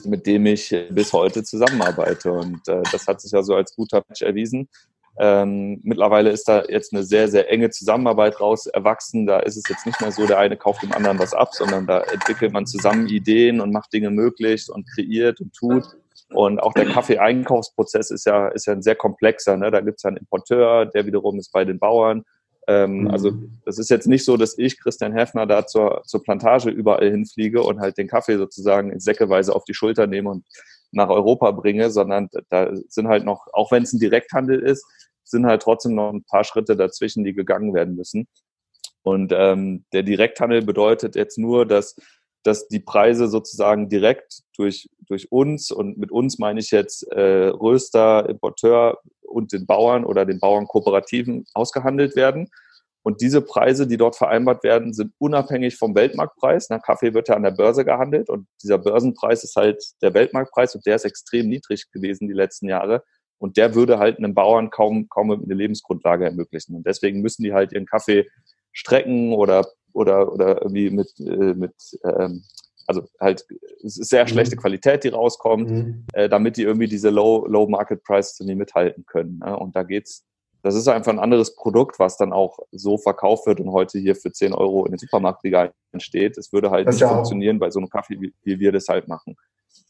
[0.05, 2.33] mit dem ich bis heute zusammenarbeite.
[2.33, 4.69] Und äh, das hat sich also als guter Match erwiesen.
[5.21, 9.27] Ähm, mittlerweile ist da jetzt eine sehr, sehr enge Zusammenarbeit raus erwachsen.
[9.27, 11.87] Da ist es jetzt nicht mehr so, der eine kauft dem anderen was ab, sondern
[11.87, 15.85] da entwickelt man zusammen Ideen und macht Dinge möglich und kreiert und tut.
[16.31, 19.57] Und auch der Kaffee-Einkaufsprozess ist ja, ist ja ein sehr komplexer.
[19.57, 19.71] Ne?
[19.71, 22.25] Da gibt es einen Importeur, der wiederum ist bei den Bauern.
[22.67, 23.11] Ähm, mhm.
[23.11, 23.33] Also
[23.65, 27.63] das ist jetzt nicht so, dass ich, Christian Heffner, da zur, zur Plantage überall hinfliege
[27.63, 30.45] und halt den Kaffee sozusagen in säckeweise auf die Schulter nehme und
[30.93, 34.85] nach Europa bringe, sondern da sind halt noch, auch wenn es ein Direkthandel ist,
[35.25, 38.27] sind halt trotzdem noch ein paar Schritte dazwischen, die gegangen werden müssen.
[39.03, 41.97] Und ähm, der Direkthandel bedeutet jetzt nur, dass,
[42.43, 47.49] dass die Preise sozusagen direkt durch, durch uns und mit uns meine ich jetzt äh,
[47.49, 52.49] Röster, Importeur und den Bauern oder den Bauernkooperativen ausgehandelt werden.
[53.03, 56.69] Und diese Preise, die dort vereinbart werden, sind unabhängig vom Weltmarktpreis.
[56.69, 60.75] Na, Kaffee wird ja an der Börse gehandelt und dieser Börsenpreis ist halt der Weltmarktpreis
[60.75, 63.03] und der ist extrem niedrig gewesen die letzten Jahre.
[63.39, 66.75] Und der würde halt einem Bauern kaum, kaum eine Lebensgrundlage ermöglichen.
[66.75, 68.29] Und deswegen müssen die halt ihren Kaffee
[68.73, 69.67] strecken oder,
[69.99, 72.45] oder, oder irgendwie mit, äh, mit ähm,
[72.89, 73.45] also halt,
[73.85, 74.61] es ist sehr schlechte mhm.
[74.61, 76.07] Qualität, die rauskommt, mhm.
[76.15, 79.41] äh, damit die irgendwie diese Low, Low Market Prices nie mithalten können.
[79.45, 79.57] Ne?
[79.57, 80.25] Und da geht's,
[80.63, 84.17] das ist einfach ein anderes Produkt, was dann auch so verkauft wird und heute hier
[84.17, 86.39] für 10 Euro in den Supermarktregalen steht.
[86.39, 88.89] Es würde halt das nicht ja funktionieren bei so einem Kaffee, wie, wie wir das
[88.89, 89.37] halt machen.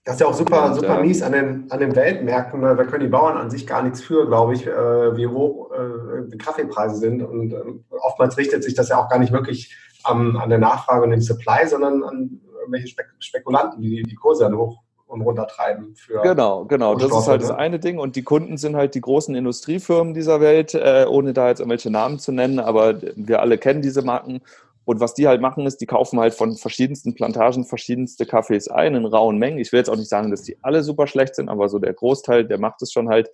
[0.04, 2.62] Das ist ja auch super, super mies an den, an den Weltmärkten.
[2.62, 6.30] Da können die Bauern an sich gar nichts für, glaube ich, äh, wie hoch äh,
[6.32, 7.22] die Kaffeepreise sind.
[7.22, 7.62] Und äh,
[8.00, 11.20] oftmals richtet sich das ja auch gar nicht wirklich an, an der Nachfrage und dem
[11.20, 15.94] Supply, sondern an irgendwelche Spekulanten, die die Kurse dann hoch und runter treiben.
[15.96, 16.94] Für genau, genau.
[16.94, 17.56] Das ist halt das ne?
[17.56, 17.98] eine Ding.
[17.98, 20.74] Und die Kunden sind halt die großen Industriefirmen dieser Welt,
[21.08, 24.42] ohne da jetzt irgendwelche Namen zu nennen, aber wir alle kennen diese Marken.
[24.84, 28.94] Und was die halt machen, ist, die kaufen halt von verschiedensten Plantagen verschiedenste Kaffees ein
[28.94, 29.58] in rauen Mengen.
[29.58, 31.92] Ich will jetzt auch nicht sagen, dass die alle super schlecht sind, aber so der
[31.92, 33.28] Großteil, der macht es schon halt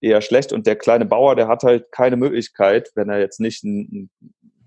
[0.00, 0.52] eher schlecht.
[0.52, 4.10] Und der kleine Bauer, der hat halt keine Möglichkeit, wenn er jetzt nicht einen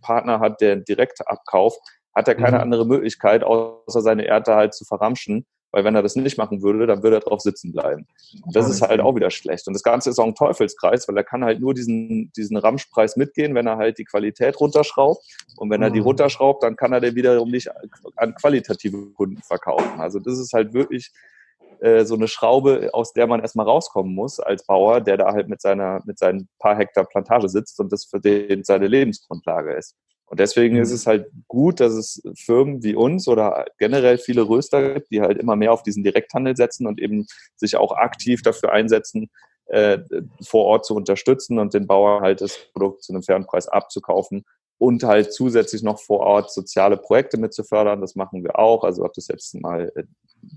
[0.04, 1.80] Partner hat, der direkt abkauft,
[2.14, 2.64] hat er keine mhm.
[2.64, 6.86] andere Möglichkeit, außer seine Erde halt zu verramschen, weil wenn er das nicht machen würde,
[6.86, 8.06] dann würde er drauf sitzen bleiben.
[8.44, 9.68] Und das ist halt auch wieder schlecht.
[9.68, 13.18] Und das Ganze ist auch ein Teufelskreis, weil er kann halt nur diesen, diesen Ramschpreis
[13.18, 15.26] mitgehen, wenn er halt die Qualität runterschraubt.
[15.58, 16.06] Und wenn er die mhm.
[16.06, 17.72] runterschraubt, dann kann er den wiederum nicht
[18.18, 20.00] an qualitative Kunden verkaufen.
[20.00, 21.12] Also das ist halt wirklich
[21.84, 25.50] äh, so eine Schraube, aus der man erstmal rauskommen muss als Bauer, der da halt
[25.50, 29.94] mit seiner, mit seinen paar Hektar Plantage sitzt und das für den seine Lebensgrundlage ist.
[30.28, 30.96] Und deswegen ist mhm.
[30.96, 35.38] es halt gut, dass es Firmen wie uns oder generell viele Röster gibt, die halt
[35.38, 39.30] immer mehr auf diesen Direkthandel setzen und eben sich auch aktiv dafür einsetzen,
[39.66, 40.00] äh,
[40.42, 44.46] vor Ort zu unterstützen und den Bauern halt das Produkt zu einem fairen Preis abzukaufen
[44.78, 48.00] und halt zusätzlich noch vor Ort soziale Projekte mitzufördern.
[48.00, 48.86] Das machen wir auch.
[48.86, 50.04] Also ob das jetzt mal äh,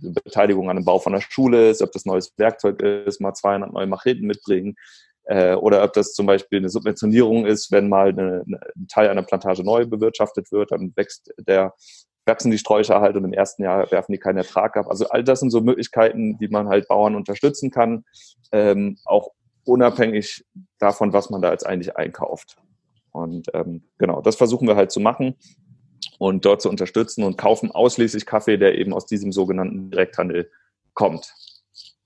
[0.03, 3.73] Beteiligung an dem Bau von der Schule ist, ob das neues Werkzeug ist, mal 200
[3.73, 4.77] neue Macheten mitbringen
[5.25, 9.09] äh, oder ob das zum Beispiel eine Subventionierung ist, wenn mal eine, eine, ein Teil
[9.09, 11.75] einer Plantage neu bewirtschaftet wird, dann wächst der
[12.29, 14.89] wachsen die Sträucher halt und im ersten Jahr werfen die keinen Ertrag ab.
[14.89, 18.05] Also all das sind so Möglichkeiten, wie man halt Bauern unterstützen kann,
[18.51, 19.31] ähm, auch
[19.65, 20.45] unabhängig
[20.79, 22.57] davon, was man da jetzt eigentlich einkauft.
[23.13, 25.37] Und ähm, genau, das versuchen wir halt zu machen
[26.19, 30.51] und dort zu unterstützen und kaufen ausschließlich Kaffee, der eben aus diesem sogenannten Direkthandel
[30.95, 31.33] kommt.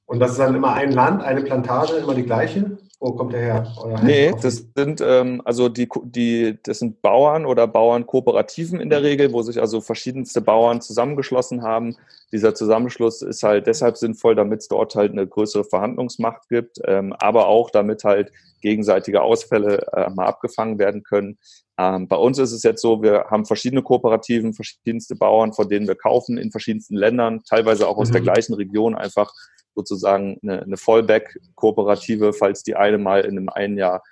[0.07, 2.79] Und das ist dann immer ein Land, eine Plantage, immer die gleiche?
[3.03, 4.01] Wo kommt der her?
[4.03, 9.33] nee, das sind ähm, also die, die, das sind Bauern oder Bauernkooperativen in der Regel,
[9.33, 11.97] wo sich also verschiedenste Bauern zusammengeschlossen haben.
[12.31, 17.15] Dieser Zusammenschluss ist halt deshalb sinnvoll, damit es dort halt eine größere Verhandlungsmacht gibt, ähm,
[17.15, 21.39] aber auch damit halt gegenseitige Ausfälle äh, mal abgefangen werden können.
[21.79, 25.89] Ähm, bei uns ist es jetzt so, wir haben verschiedene Kooperativen, verschiedenste Bauern, von denen
[25.89, 28.13] wir kaufen in verschiedensten Ländern, teilweise auch aus mhm.
[28.13, 29.33] der gleichen Region, einfach
[29.75, 34.03] sozusagen eine, eine Fallback-Kooperative, falls die eine mal in einem einen Jahr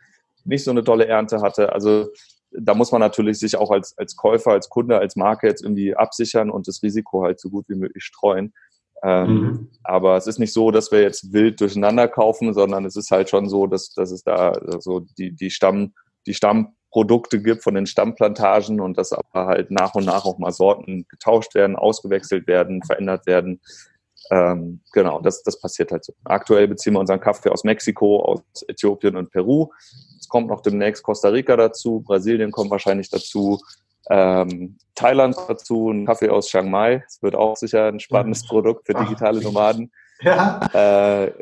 [0.44, 1.72] nicht so eine tolle Ernte hatte.
[1.72, 2.08] Also
[2.50, 5.94] da muss man natürlich sich auch als, als Käufer, als Kunde, als Marke jetzt irgendwie
[5.94, 8.54] absichern und das Risiko halt so gut wie möglich streuen.
[9.02, 9.68] Ähm, mhm.
[9.84, 13.28] Aber es ist nicht so, dass wir jetzt wild durcheinander kaufen, sondern es ist halt
[13.28, 15.94] schon so, dass, dass es da so die, die Stamm,
[16.26, 20.52] die Stammprodukte gibt von den Stammplantagen und dass aber halt nach und nach auch mal
[20.52, 23.60] Sorten getauscht werden, ausgewechselt werden, verändert werden.
[24.30, 26.12] Ähm, genau, das, das passiert halt so.
[26.24, 29.68] Aktuell beziehen wir unseren Kaffee aus Mexiko, aus Äthiopien und Peru.
[30.18, 33.60] Es kommt noch demnächst Costa Rica dazu, Brasilien kommt wahrscheinlich dazu,
[34.10, 37.04] ähm, Thailand dazu, ein Kaffee aus Chiang Mai.
[37.06, 39.90] Es wird auch sicher ein spannendes Produkt für digitale Nomaden.
[40.20, 40.58] Ja.
[40.72, 41.32] Äh,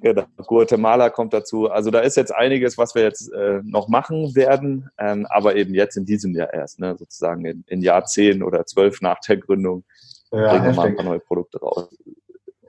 [0.00, 0.24] genau.
[0.38, 1.68] Guatemala kommt dazu.
[1.70, 5.74] Also da ist jetzt einiges, was wir jetzt äh, noch machen werden, ähm, aber eben
[5.74, 9.36] jetzt in diesem Jahr erst, ne, sozusagen in, in Jahr 10 oder 12 nach der
[9.36, 9.84] Gründung
[10.32, 11.88] ja, bringen wir mal ein paar neue Produkte raus.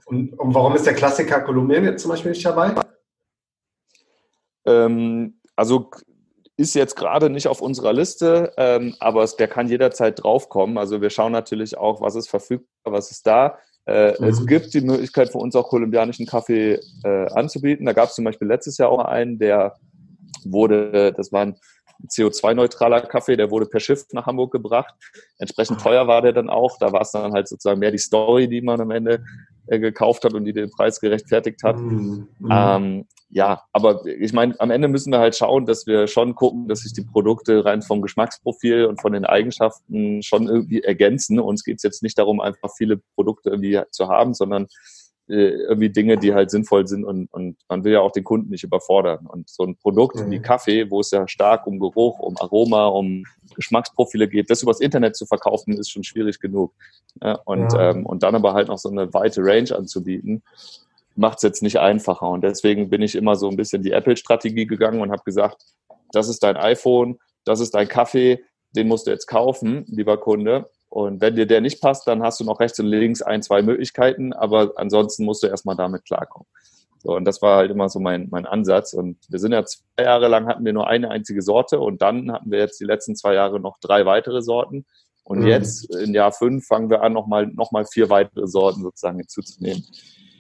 [0.06, 2.74] Und, und warum ist der Klassiker Kolumbien jetzt zum Beispiel nicht dabei?
[4.65, 5.89] Ähm, also
[6.56, 10.78] ist jetzt gerade nicht auf unserer Liste, ähm, aber es, der kann jederzeit draufkommen.
[10.78, 13.60] Also wir schauen natürlich auch, was ist verfügbar, was ist da.
[13.86, 14.28] Äh, mhm.
[14.28, 17.86] Es gibt die Möglichkeit für uns auch kolumbianischen Kaffee äh, anzubieten.
[17.86, 19.76] Da gab es zum Beispiel letztes Jahr auch einen, der
[20.43, 21.58] wurde, das war ein
[22.07, 24.93] CO2-neutraler Kaffee, der wurde per Schiff nach Hamburg gebracht.
[25.39, 26.77] Entsprechend teuer war der dann auch.
[26.79, 29.23] Da war es dann halt sozusagen mehr die Story, die man am Ende
[29.67, 31.77] äh, gekauft hat und die den Preis gerechtfertigt hat.
[31.77, 32.27] Mhm.
[32.49, 36.69] Ähm, ja, aber ich meine, am Ende müssen wir halt schauen, dass wir schon gucken,
[36.69, 41.39] dass sich die Produkte rein vom Geschmacksprofil und von den Eigenschaften schon irgendwie ergänzen.
[41.39, 44.67] Uns geht es jetzt nicht darum, einfach viele Produkte irgendwie zu haben, sondern
[45.29, 48.63] irgendwie Dinge, die halt sinnvoll sind und, und man will ja auch den Kunden nicht
[48.63, 49.25] überfordern.
[49.25, 50.31] Und so ein Produkt mhm.
[50.31, 54.79] wie Kaffee, wo es ja stark um Geruch, um Aroma, um Geschmacksprofile geht, das übers
[54.79, 56.73] Internet zu verkaufen, ist schon schwierig genug.
[57.21, 57.91] Ja, und, ja.
[57.91, 60.43] Ähm, und dann aber halt noch so eine weite Range anzubieten,
[61.15, 62.29] macht es jetzt nicht einfacher.
[62.29, 65.65] Und deswegen bin ich immer so ein bisschen die Apple-Strategie gegangen und habe gesagt,
[66.11, 70.69] das ist dein iPhone, das ist dein Kaffee, den musst du jetzt kaufen, lieber Kunde.
[70.89, 73.62] Und wenn dir der nicht passt, dann hast du noch rechts und links ein, zwei
[73.62, 76.47] Möglichkeiten, aber ansonsten musst du erstmal damit klarkommen.
[77.00, 78.93] So, und das war halt immer so mein, mein Ansatz.
[78.93, 82.32] Und wir sind ja zwei Jahre lang hatten wir nur eine einzige Sorte und dann
[82.32, 84.86] hatten wir jetzt die letzten zwei Jahre noch drei weitere Sorten.
[85.23, 85.47] Und mhm.
[85.47, 89.86] jetzt in Jahr fünf fangen wir an, nochmal noch mal vier weitere Sorten sozusagen hinzuzunehmen.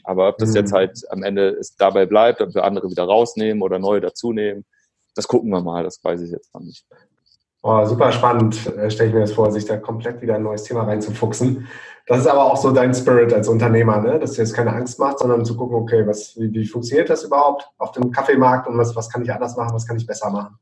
[0.03, 0.55] Aber ob das mhm.
[0.55, 4.65] jetzt halt am Ende ist, dabei bleibt, ob wir andere wieder rausnehmen oder neue dazunehmen,
[5.13, 6.85] das gucken wir mal, das weiß ich jetzt noch nicht.
[7.69, 10.63] Oh, super spannend, äh, stelle ich mir das vor, sich da komplett wieder ein neues
[10.63, 11.67] Thema reinzufuchsen.
[12.05, 14.19] Das ist aber auch so dein Spirit als Unternehmer, ne?
[14.19, 17.25] dass dir jetzt keine Angst macht, sondern zu gucken, okay, was, wie, wie funktioniert das
[17.25, 20.29] überhaupt auf dem Kaffeemarkt und was, was kann ich anders machen, was kann ich besser
[20.29, 20.57] machen?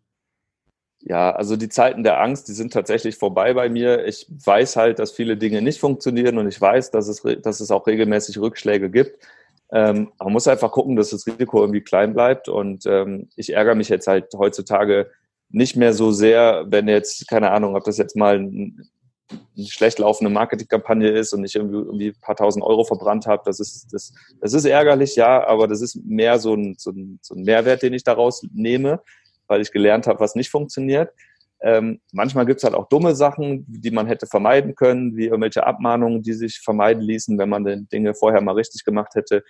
[1.02, 4.04] Ja, also die Zeiten der Angst, die sind tatsächlich vorbei bei mir.
[4.08, 7.70] Ich weiß halt, dass viele Dinge nicht funktionieren und ich weiß, dass es, dass es
[7.70, 9.24] auch regelmäßig Rückschläge gibt.
[9.72, 13.76] Ähm, man muss einfach gucken, dass das Risiko irgendwie klein bleibt und ähm, ich ärgere
[13.76, 15.12] mich jetzt halt heutzutage
[15.56, 18.90] nicht mehr so sehr, wenn jetzt, keine Ahnung, ob das jetzt mal ein,
[19.32, 23.44] eine schlecht laufende Marketingkampagne ist und ich irgendwie, irgendwie ein paar tausend Euro verbrannt habe,
[23.46, 27.20] das ist, das, das ist ärgerlich, ja, aber das ist mehr so ein, so ein,
[27.22, 29.02] so ein Mehrwert, den ich daraus nehme,
[29.48, 31.14] weil ich gelernt habe, was nicht funktioniert.
[31.62, 36.22] Ähm, manchmal gibt's halt auch dumme Sachen, die man hätte vermeiden können, wie irgendwelche Abmahnungen,
[36.22, 39.42] die sich vermeiden ließen, wenn man die Dinge vorher mal richtig gemacht hätte.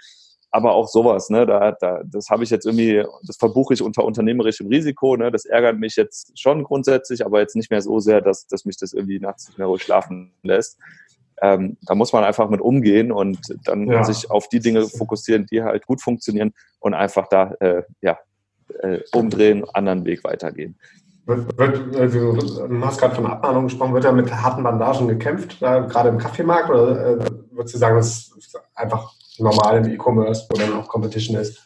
[0.52, 4.06] Aber auch sowas, ne, da, da, das habe ich jetzt irgendwie, das verbuche ich unter
[4.06, 8.22] unternehmerischem Risiko, ne, das ärgert mich jetzt schon grundsätzlich, aber jetzt nicht mehr so sehr,
[8.22, 10.78] dass, dass mich das irgendwie nachts nicht mehr ruhig schlafen lässt.
[11.42, 14.04] Ähm, da muss man einfach mit umgehen und dann ja.
[14.06, 18.18] sich auf die Dinge fokussieren, die halt gut funktionieren und einfach da äh, ja,
[18.80, 20.78] äh, umdrehen, anderen Weg weitergehen.
[21.26, 25.62] Wird, wird, äh, du hast gerade von Abmahnung gesprochen, wird da mit harten Bandagen gekämpft,
[25.62, 30.48] da, gerade im Kaffeemarkt, oder äh, würdest du sagen, das ist einfach normal im E-Commerce,
[30.50, 31.62] wo dann auch Competition ist?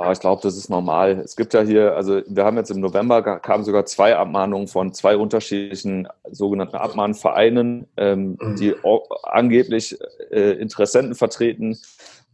[0.00, 1.20] Ja, ich glaube, das ist normal.
[1.24, 4.92] Es gibt ja hier, also wir haben jetzt im November kamen sogar zwei Abmahnungen von
[4.92, 8.56] zwei unterschiedlichen sogenannten Abmahnvereinen, ähm, mhm.
[8.56, 8.74] die
[9.22, 9.96] angeblich
[10.30, 11.78] äh, Interessenten vertreten.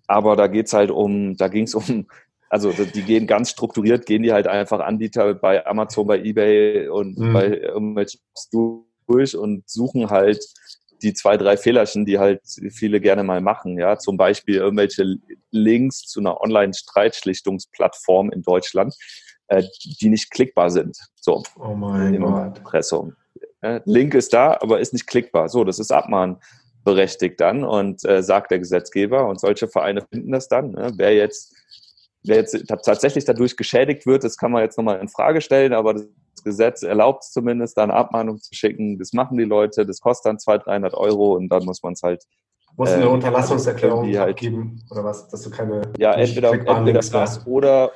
[0.07, 2.07] Aber da geht's halt um, da ging es um,
[2.49, 7.19] also die gehen ganz strukturiert, gehen die halt einfach Anbieter bei Amazon, bei Ebay und
[7.19, 7.33] mhm.
[7.35, 8.21] bei irgendwelchen
[9.07, 10.43] durch und suchen halt
[11.03, 13.79] die zwei, drei Fehlerchen, die halt viele gerne mal machen.
[13.79, 15.17] Ja, zum Beispiel irgendwelche
[15.51, 18.95] Links zu einer Online-Streitschlichtungsplattform in Deutschland,
[19.49, 19.63] äh,
[20.01, 20.99] die nicht klickbar sind.
[21.17, 21.43] So.
[21.59, 22.59] Oh mein Gott.
[22.59, 23.17] Impressum.
[23.85, 25.49] Link ist da, aber ist nicht klickbar.
[25.51, 30.49] So, das ist abmahnberechtigt dann und äh, sagt der Gesetzgeber und solche Vereine finden das
[30.49, 30.71] dann.
[30.71, 30.93] Ne?
[30.97, 31.55] Wer jetzt
[32.23, 35.95] wer jetzt tatsächlich dadurch geschädigt wird, das kann man jetzt nochmal in Frage stellen, aber
[35.95, 36.09] das
[36.45, 38.99] Gesetz erlaubt es zumindest, da eine Abmahnung zu schicken.
[38.99, 42.03] Das machen die Leute, das kostet dann 200, 300 Euro und dann muss man es
[42.03, 42.25] halt.
[42.77, 45.83] Muss eine äh, Unterlassungserklärung halt, geben oder was, dass du keine.
[45.99, 47.91] Ja, entweder, entweder das oder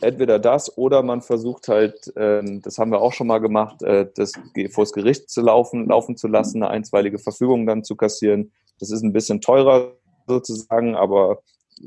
[0.00, 4.08] entweder das oder man versucht halt, äh, das haben wir auch schon mal gemacht, äh,
[4.14, 4.32] das
[4.70, 8.52] vor das Gericht zu laufen, laufen zu lassen, eine einstweilige Verfügung dann zu kassieren.
[8.80, 9.92] Das ist ein bisschen teurer
[10.26, 11.42] sozusagen, aber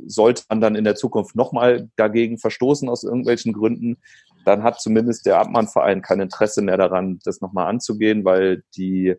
[0.07, 3.97] sollte man dann in der Zukunft nochmal dagegen verstoßen aus irgendwelchen Gründen,
[4.45, 9.15] dann hat zumindest der Abmahnverein kein Interesse mehr daran, das nochmal anzugehen, weil die,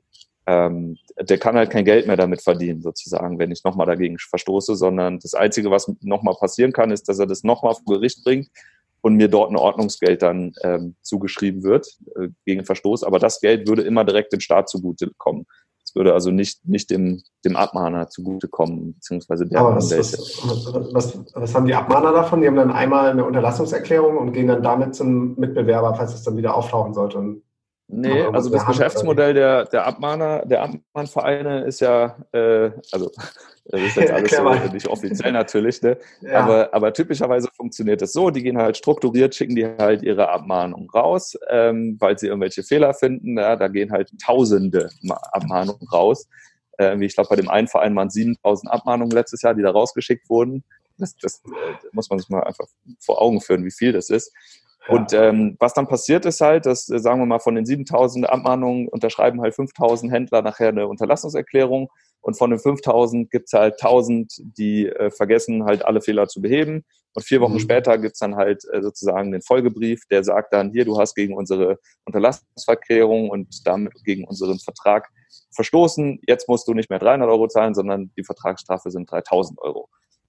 [0.47, 4.77] ähm, der kann halt kein Geld mehr damit verdienen, sozusagen, wenn ich nochmal dagegen verstoße,
[4.77, 8.49] sondern das Einzige, was nochmal passieren kann, ist, dass er das nochmal vor Gericht bringt
[9.01, 11.87] und mir dort ein Ordnungsgeld dann ähm, zugeschrieben wird
[12.17, 13.05] äh, gegen Verstoß.
[13.05, 15.47] Aber das Geld würde immer direkt dem Staat zugute kommen
[15.97, 20.43] würde also nicht, nicht dem, dem Abmahner zugutekommen, beziehungsweise der Aber was, was,
[20.93, 22.43] was, was, haben die Abmahner davon?
[22.43, 26.37] Die haben dann einmal eine Unterlassungserklärung und gehen dann damit zum Mitbewerber, falls es dann
[26.37, 27.19] wieder auftauchen sollte.
[27.19, 27.43] Und
[27.88, 33.12] Nee, also das Geschäftsmodell der, der Abmahner, der Abmahnvereine ist ja, äh, also
[33.66, 35.96] das ist jetzt alles so, nicht offiziell natürlich, ne?
[36.20, 36.40] Ja.
[36.40, 40.90] aber, aber typischerweise funktioniert es so, die gehen halt strukturiert, schicken die halt ihre Abmahnung
[40.90, 44.90] raus, ähm, weil sie irgendwelche Fehler finden, ja, da gehen halt tausende
[45.31, 46.29] Abmahnungen raus.
[46.79, 50.29] Äh, ich glaube, bei dem einen Verein waren 7000 Abmahnungen letztes Jahr, die da rausgeschickt
[50.29, 50.64] wurden.
[50.99, 52.66] Das, das äh, muss man sich mal einfach
[52.99, 54.33] vor Augen führen, wie viel das ist.
[54.88, 58.29] Und ähm, was dann passiert ist halt, dass, äh, sagen wir mal, von den 7000
[58.29, 64.42] Abmahnungen unterschreiben halt 5000 Händler nachher eine Unterlassungserklärung und von den 5000 gibt's halt 1000,
[64.59, 66.85] die äh, vergessen halt alle Fehler zu beheben.
[67.14, 67.61] Und vier Wochen mhm.
[67.61, 71.35] später gibt's dann halt äh, sozusagen den Folgebrief, der sagt dann, hier, du hast gegen
[71.35, 75.09] unsere Unterlassungserklärung und damit gegen unseren Vertrag
[75.55, 76.20] verstoßen.
[76.27, 79.88] Jetzt musst du nicht mehr 300 Euro zahlen, sondern die Vertragsstrafe sind 3000 Euro.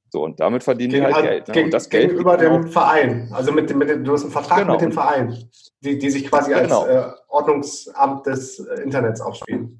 [0.09, 1.47] So, und damit verdienen Gegen, die halt Geld.
[1.47, 1.53] Ne?
[1.53, 3.29] Gegen, und das Geld gegenüber dem Verein.
[3.33, 4.73] Also mit dem, mit dem, du hast einen Vertrag genau.
[4.73, 5.37] mit dem Verein,
[5.81, 6.83] die, die sich quasi genau.
[6.83, 9.77] als äh, Ordnungsamt des äh, Internets aufspielen.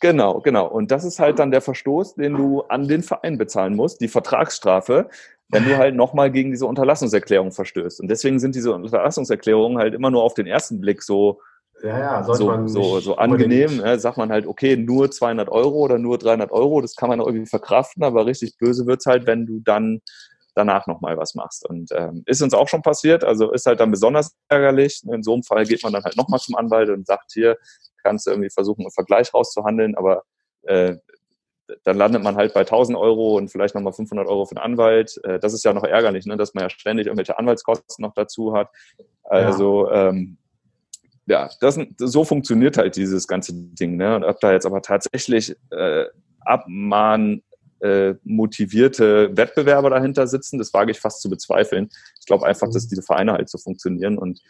[0.00, 0.66] Genau, genau.
[0.66, 4.08] Und das ist halt dann der Verstoß, den du an den Verein bezahlen musst, die
[4.08, 5.08] Vertragsstrafe,
[5.48, 8.00] wenn du halt nochmal gegen diese Unterlassungserklärung verstößt.
[8.00, 11.40] Und deswegen sind diese Unterlassungserklärungen halt immer nur auf den ersten Blick so
[11.82, 15.48] ja, ja, sollte so, man so, so angenehm, ne, sagt man halt, okay, nur 200
[15.48, 19.26] Euro oder nur 300 Euro, das kann man irgendwie verkraften, aber richtig böse wird's halt,
[19.26, 20.00] wenn du dann
[20.54, 21.68] danach nochmal was machst.
[21.68, 25.02] Und ähm, ist uns auch schon passiert, also ist halt dann besonders ärgerlich.
[25.10, 27.56] In so einem Fall geht man dann halt nochmal zum Anwalt und sagt, hier
[28.02, 30.22] kannst du irgendwie versuchen, einen Vergleich rauszuhandeln, aber
[30.62, 30.96] äh,
[31.84, 35.18] dann landet man halt bei 1000 Euro und vielleicht nochmal 500 Euro für den Anwalt.
[35.24, 38.54] Äh, das ist ja noch ärgerlich, ne, dass man ja ständig irgendwelche Anwaltskosten noch dazu
[38.54, 38.68] hat.
[39.24, 40.08] Also ja.
[40.08, 40.36] ähm,
[41.26, 43.96] ja, das, so funktioniert halt dieses ganze Ding.
[43.96, 44.16] Ne?
[44.16, 46.06] Und ob da jetzt aber tatsächlich äh,
[46.40, 47.42] Abmahn
[47.80, 51.90] äh, motivierte Wettbewerber dahinter sitzen, das wage ich fast zu bezweifeln.
[52.20, 54.18] Ich glaube einfach, dass diese Vereine halt so funktionieren.
[54.18, 54.40] Und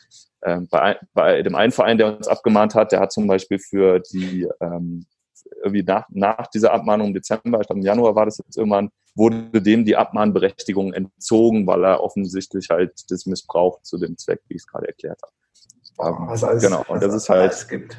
[0.42, 4.00] äh, bei, bei dem einen Verein, der uns abgemahnt hat, der hat zum Beispiel für
[4.00, 5.06] die ähm,
[5.62, 8.90] irgendwie nach, nach dieser Abmahnung im Dezember, ich glaube im Januar war das jetzt irgendwann,
[9.14, 14.54] wurde dem die Abmahnberechtigung entzogen, weil er offensichtlich halt das missbraucht zu dem Zweck, wie
[14.54, 15.32] ich es gerade erklärt habe.
[16.00, 17.68] Ähm, was alles, genau, und das ist halt.
[17.68, 17.96] Gibt.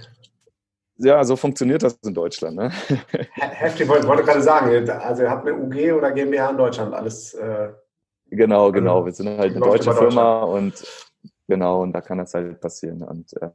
[0.97, 2.55] Ja, so funktioniert das in Deutschland.
[2.55, 2.69] Ne?
[3.33, 7.33] Heftig, wollte, wollte gerade sagen, also ihr habt eine UG oder GmbH in Deutschland, alles.
[7.33, 7.69] Äh,
[8.29, 9.03] genau, genau.
[9.03, 10.83] Wir sind halt eine deutsche Firma und
[11.47, 13.03] Genau, und da kann das halt passieren.
[13.03, 13.49] Und äh,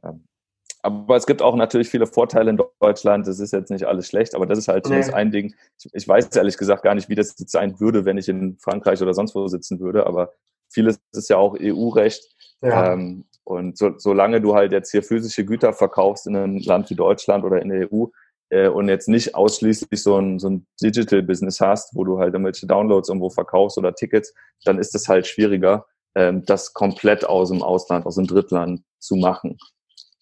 [0.81, 3.27] aber es gibt auch natürlich viele Vorteile in Deutschland.
[3.27, 5.03] Das ist jetzt nicht alles schlecht, aber das ist halt nee.
[5.11, 5.53] ein Ding.
[5.77, 8.57] Ich, ich, weiß ehrlich gesagt gar nicht, wie das jetzt sein würde, wenn ich in
[8.59, 10.05] Frankreich oder sonst wo sitzen würde.
[10.05, 10.31] Aber
[10.69, 12.23] vieles ist ja auch EU-Recht.
[12.61, 12.93] Ja.
[12.93, 16.95] Ähm, und so, solange du halt jetzt hier physische Güter verkaufst in einem Land wie
[16.95, 18.05] Deutschland oder in der EU
[18.49, 22.67] äh, und jetzt nicht ausschließlich so ein, so ein Digital-Business hast, wo du halt irgendwelche
[22.67, 24.35] Downloads irgendwo verkaufst oder Tickets,
[24.65, 29.15] dann ist es halt schwieriger, ähm, das komplett aus dem Ausland, aus dem Drittland zu
[29.15, 29.57] machen.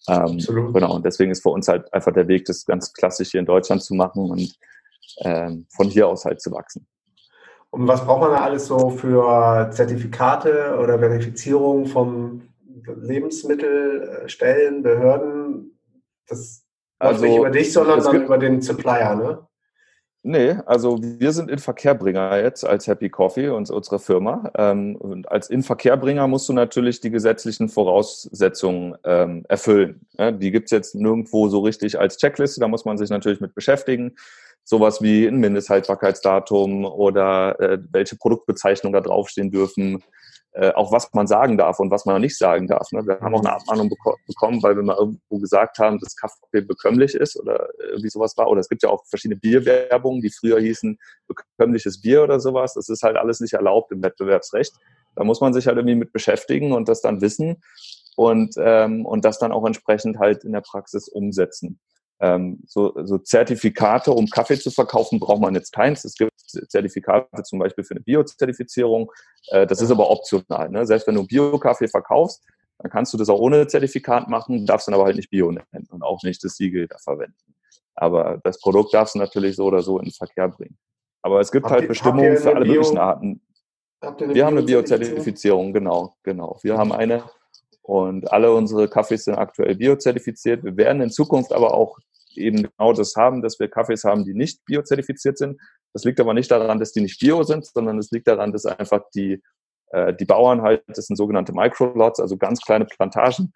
[0.08, 0.38] Ähm,
[0.72, 3.46] Genau, und deswegen ist für uns halt einfach der Weg, das ganz klassisch hier in
[3.46, 4.56] Deutschland zu machen und
[5.18, 6.86] ähm, von hier aus halt zu wachsen.
[7.68, 12.48] Und was braucht man da alles so für Zertifikate oder Verifizierung von
[12.96, 15.78] Lebensmittelstellen, Behörden?
[16.26, 16.64] Das
[16.98, 19.48] also, nicht über dich, sondern dann über den Supplier, ne?
[20.24, 24.50] Nee, also wir sind Inverkehrbringer jetzt als Happy Coffee und unsere Firma.
[24.56, 30.06] Ähm, und als Inverkehrbringer musst du natürlich die gesetzlichen Voraussetzungen ähm, erfüllen.
[30.18, 34.16] die gibt's jetzt nirgendwo so richtig als Checkliste, da muss man sich natürlich mit beschäftigen.
[34.64, 40.02] Sowas wie ein Mindesthaltbarkeitsdatum oder äh, welche Produktbezeichnungen da draufstehen dürfen,
[40.58, 42.90] äh, auch was man sagen darf und was man nicht sagen darf.
[42.90, 43.06] Ne?
[43.06, 46.62] Wir haben auch eine Abmahnung beko bekommen, weil wir mal irgendwo gesagt haben, dass Kaffee
[46.62, 48.48] bekömmlich ist oder irgendwie sowas war.
[48.48, 50.98] Oder es gibt ja auch verschiedene Bierwerbungen, die früher hießen
[51.28, 52.74] bekömmliches Bier oder sowas.
[52.74, 54.74] Das ist halt alles nicht erlaubt im Wettbewerbsrecht.
[55.14, 57.62] Da muss man sich halt irgendwie mit beschäftigen und das dann wissen
[58.16, 61.78] und, ähm, und das dann auch entsprechend halt in der Praxis umsetzen.
[62.20, 66.04] Ähm, so, so Zertifikate, um Kaffee zu verkaufen, braucht man jetzt keins.
[66.04, 66.32] Es gibt
[66.68, 69.12] Zertifikate zum Beispiel für eine Bio-Zertifizierung.
[69.48, 70.68] Äh, das ist aber optional.
[70.68, 70.84] Ne?
[70.86, 72.42] Selbst wenn du Bio-Kaffee verkaufst,
[72.78, 75.86] dann kannst du das auch ohne Zertifikat machen, darfst dann aber halt nicht Bio nennen
[75.90, 77.54] und auch nicht das Siegel da verwenden.
[77.94, 80.78] Aber das Produkt darfst du natürlich so oder so in den Verkehr bringen.
[81.22, 83.40] Aber es gibt habt halt ihr, Bestimmungen für alle Bio, möglichen Arten.
[84.00, 86.58] Wir haben eine Bio-Zertifizierung, genau, genau.
[86.62, 87.24] Wir haben eine
[87.82, 90.62] und alle unsere Kaffees sind aktuell biozertifiziert.
[90.62, 91.98] Wir werden in Zukunft aber auch
[92.38, 95.60] eben genau das haben, dass wir Kaffees haben, die nicht biozertifiziert sind.
[95.92, 98.66] Das liegt aber nicht daran, dass die nicht bio sind, sondern es liegt daran, dass
[98.66, 99.42] einfach die,
[99.90, 103.52] äh, die Bauern halt, das sind sogenannte Microlots, also ganz kleine Plantagen,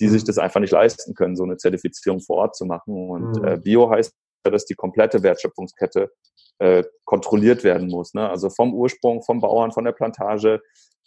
[0.00, 3.10] die sich das einfach nicht leisten können, so eine Zertifizierung vor Ort zu machen.
[3.10, 4.12] Und äh, Bio heißt
[4.46, 6.10] ja, dass die komplette Wertschöpfungskette
[6.58, 8.14] äh, kontrolliert werden muss.
[8.14, 8.28] Ne?
[8.28, 10.60] Also vom Ursprung, vom Bauern, von der Plantage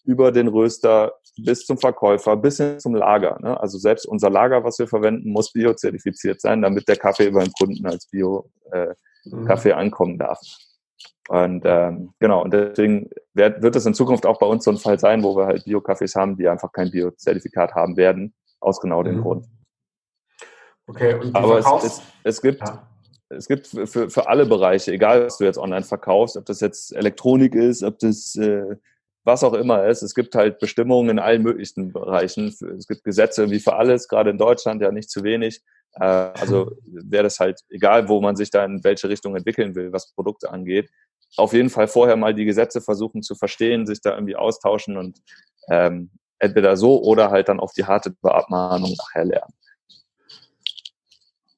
[0.04, 3.38] über den Röster bis zum Verkäufer, bis hin zum Lager.
[3.42, 3.60] Ne?
[3.60, 7.54] Also selbst unser Lager, was wir verwenden, muss biozertifiziert sein, damit der Kaffee über den
[7.54, 9.80] Kunden als Bio-Kaffee äh, mhm.
[9.80, 10.40] ankommen darf.
[11.30, 14.78] Und ähm, genau, und deswegen wird, wird es in Zukunft auch bei uns so ein
[14.78, 19.04] Fall sein, wo wir halt Bio-Kaffees haben, die einfach kein Bio-Zertifikat haben werden, aus genau
[19.04, 19.22] dem mhm.
[19.22, 19.46] Grund.
[20.88, 22.86] Okay, und Aber es, es, es, gibt, ja.
[23.30, 26.94] es gibt für, für alle Bereiche, egal was du jetzt online verkaufst, ob das jetzt
[26.94, 28.76] Elektronik ist, ob das äh,
[29.24, 30.02] was auch immer ist.
[30.02, 32.48] Es gibt halt Bestimmungen in allen möglichen Bereichen.
[32.48, 35.62] Es gibt Gesetze wie für alles, gerade in Deutschland ja nicht zu wenig.
[35.94, 39.92] Äh, also wäre das halt egal, wo man sich da in welche Richtung entwickeln will,
[39.92, 40.90] was Produkte angeht.
[41.38, 45.20] Auf jeden Fall vorher mal die Gesetze versuchen zu verstehen, sich da irgendwie austauschen und
[45.70, 46.10] ähm,
[46.40, 49.54] entweder so oder halt dann auf die harte Beabmahnung nachher lernen.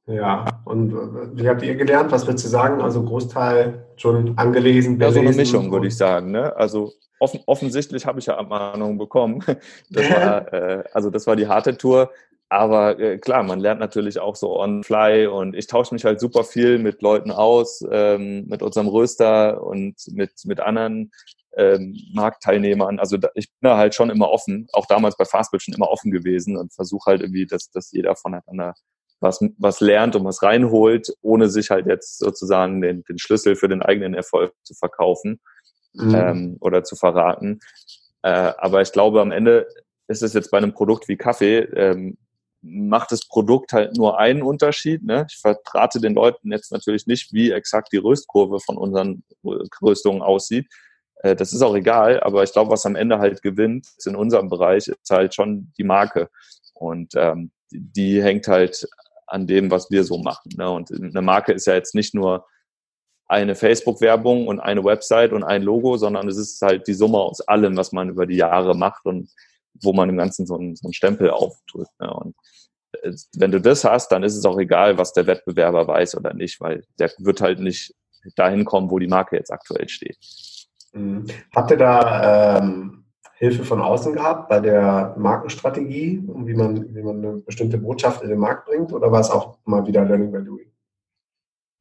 [0.05, 0.93] Ja, und
[1.37, 2.11] wie habt ihr gelernt?
[2.11, 2.81] Was würdest du sagen?
[2.81, 4.99] Also Großteil schon angelesen, belesen?
[4.99, 6.31] Ja, so eine Mischung, würde ich sagen.
[6.31, 6.53] Ne?
[6.57, 6.91] Also
[7.23, 9.43] offen, offensichtlich habe ich ja Abmahnungen bekommen.
[9.89, 12.11] Das war, äh, also das war die harte Tour.
[12.49, 16.19] Aber äh, klar, man lernt natürlich auch so on fly und ich tausche mich halt
[16.19, 21.11] super viel mit Leuten aus, ähm, mit unserem Röster und mit, mit anderen
[21.57, 22.99] ähm, Marktteilnehmern.
[22.99, 25.89] Also da, ich bin da halt schon immer offen, auch damals bei Fastbill schon immer
[25.89, 28.73] offen gewesen und versuche halt irgendwie, dass, dass jeder voneinander
[29.19, 33.69] was, was lernt und was reinholt, ohne sich halt jetzt sozusagen den, den Schlüssel für
[33.69, 35.39] den eigenen Erfolg zu verkaufen
[35.93, 36.15] mhm.
[36.15, 37.59] ähm, oder zu verraten.
[38.21, 39.67] Äh, aber ich glaube, am Ende
[40.07, 42.17] ist es jetzt bei einem Produkt wie Kaffee, ähm,
[42.61, 45.03] macht das Produkt halt nur einen Unterschied.
[45.03, 45.25] Ne?
[45.29, 49.23] Ich vertrate den Leuten jetzt natürlich nicht, wie exakt die Röstkurve von unseren
[49.81, 50.67] Röstungen aussieht.
[51.17, 54.15] Äh, das ist auch egal, aber ich glaube, was am Ende halt gewinnt, ist in
[54.15, 56.29] unserem Bereich, ist halt schon die Marke.
[56.73, 58.87] Und ähm, die hängt halt
[59.27, 60.51] an dem, was wir so machen.
[60.57, 60.69] Ne?
[60.69, 62.45] Und eine Marke ist ja jetzt nicht nur
[63.33, 67.41] eine Facebook-Werbung und eine Website und ein Logo, sondern es ist halt die Summe aus
[67.41, 69.27] allem, was man über die Jahre macht und
[69.81, 71.89] wo man im Ganzen so einen, so einen Stempel aufdrückt.
[71.99, 72.13] Ne?
[72.13, 72.35] Und
[73.01, 76.35] äh, wenn du das hast, dann ist es auch egal, was der Wettbewerber weiß oder
[76.35, 77.95] nicht, weil der wird halt nicht
[78.35, 80.17] dahin kommen, wo die Marke jetzt aktuell steht.
[80.93, 81.25] Mhm.
[81.55, 87.17] Habt ihr da ähm, Hilfe von außen gehabt bei der Markenstrategie, wie man, wie man
[87.17, 90.43] eine bestimmte Botschaft in den Markt bringt, oder war es auch mal wieder Learning by
[90.43, 90.72] Doing?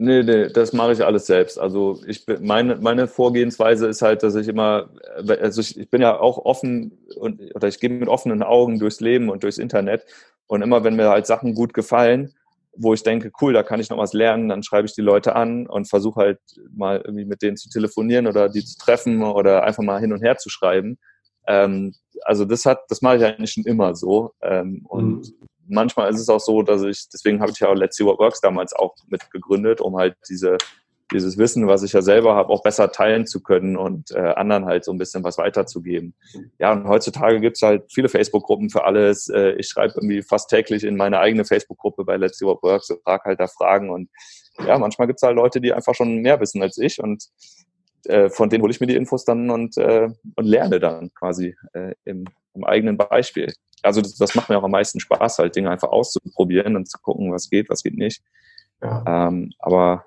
[0.05, 1.61] Nee, nee, das mache ich alles selbst.
[1.61, 6.03] Also ich bin, meine, meine Vorgehensweise ist halt, dass ich immer, also ich, ich bin
[6.03, 10.05] ja auch offen und oder ich gehe mit offenen Augen durchs Leben und durchs Internet.
[10.48, 12.34] Und immer wenn mir halt Sachen gut gefallen,
[12.74, 15.36] wo ich denke, cool, da kann ich noch was lernen, dann schreibe ich die Leute
[15.36, 16.40] an und versuche halt
[16.74, 20.20] mal irgendwie mit denen zu telefonieren oder die zu treffen oder einfach mal hin und
[20.24, 20.98] her zu schreiben.
[21.46, 21.94] Ähm,
[22.24, 24.32] also das hat, das mache ich eigentlich schon immer so.
[24.42, 25.48] Ähm, und mhm.
[25.73, 28.18] Manchmal ist es auch so, dass ich, deswegen habe ich ja auch Let's See What
[28.18, 30.59] Works damals auch mit gegründet, um halt diese
[31.12, 34.64] dieses Wissen, was ich ja selber habe, auch besser teilen zu können und äh, anderen
[34.64, 36.14] halt so ein bisschen was weiterzugeben.
[36.59, 39.29] Ja, und heutzutage gibt es halt viele Facebook-Gruppen für alles.
[39.29, 42.91] Äh, ich schreibe irgendwie fast täglich in meine eigene Facebook-Gruppe bei Let's See What Works
[42.91, 43.91] und frage halt da Fragen.
[43.91, 44.09] Und
[44.66, 47.25] ja, manchmal gibt es halt Leute, die einfach schon mehr wissen als ich und
[48.07, 51.55] äh, von denen hole ich mir die Infos dann und, äh, und lerne dann quasi
[51.73, 53.53] äh, im, im eigenen Beispiel.
[53.83, 56.99] Also das, das macht mir auch am meisten Spaß, halt Dinge einfach auszuprobieren und zu
[56.99, 58.22] gucken, was geht, was geht nicht.
[58.80, 59.28] Ja.
[59.28, 60.05] Ähm, aber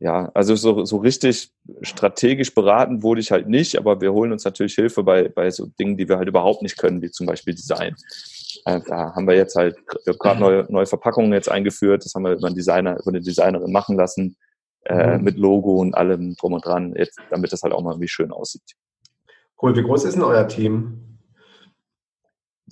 [0.00, 1.52] ja, also so, so richtig
[1.82, 5.66] strategisch beraten wurde ich halt nicht, aber wir holen uns natürlich Hilfe bei, bei so
[5.78, 7.94] Dingen, die wir halt überhaupt nicht können, wie zum Beispiel Design.
[8.64, 12.32] Äh, da haben wir jetzt halt gerade neue, neue Verpackungen jetzt eingeführt, das haben wir
[12.32, 14.36] über einen Designer, über eine Designerin machen lassen,
[14.86, 15.24] äh, mhm.
[15.24, 18.32] mit Logo und allem drum und dran, jetzt, damit das halt auch mal irgendwie schön
[18.32, 18.62] aussieht.
[19.60, 21.09] Cool, wie groß ist denn euer Team?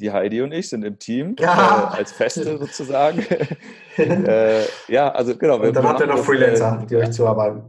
[0.00, 1.92] Die Heidi und ich sind im Team ja.
[1.92, 3.24] äh, als Feste sozusagen.
[3.96, 5.60] äh, ja, also genau.
[5.60, 7.62] Und dann habt ihr noch Freelancer, äh, die euch zuarbeiten.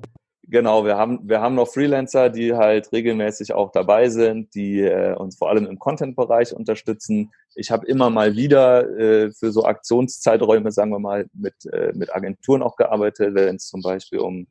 [0.52, 5.14] Genau, wir haben, wir haben noch Freelancer, die halt regelmäßig auch dabei sind, die äh,
[5.14, 7.32] uns vor allem im Content-Bereich unterstützen.
[7.54, 12.16] Ich habe immer mal wieder äh, für so Aktionszeiträume, sagen wir mal, mit, äh, mit
[12.16, 14.48] Agenturen auch gearbeitet, wenn es zum Beispiel um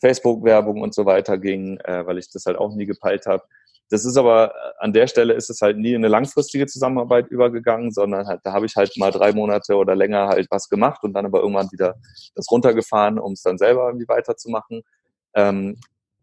[0.00, 3.42] Facebook-Werbung und so weiter ging, äh, weil ich das halt auch nie gepeilt habe.
[3.90, 7.28] Das ist aber, äh, an der Stelle ist es halt nie in eine langfristige Zusammenarbeit
[7.28, 11.02] übergegangen, sondern halt, da habe ich halt mal drei Monate oder länger halt was gemacht
[11.02, 11.96] und dann aber irgendwann wieder
[12.34, 14.82] das runtergefahren, um es dann selber irgendwie weiterzumachen.
[15.34, 15.76] Ähm,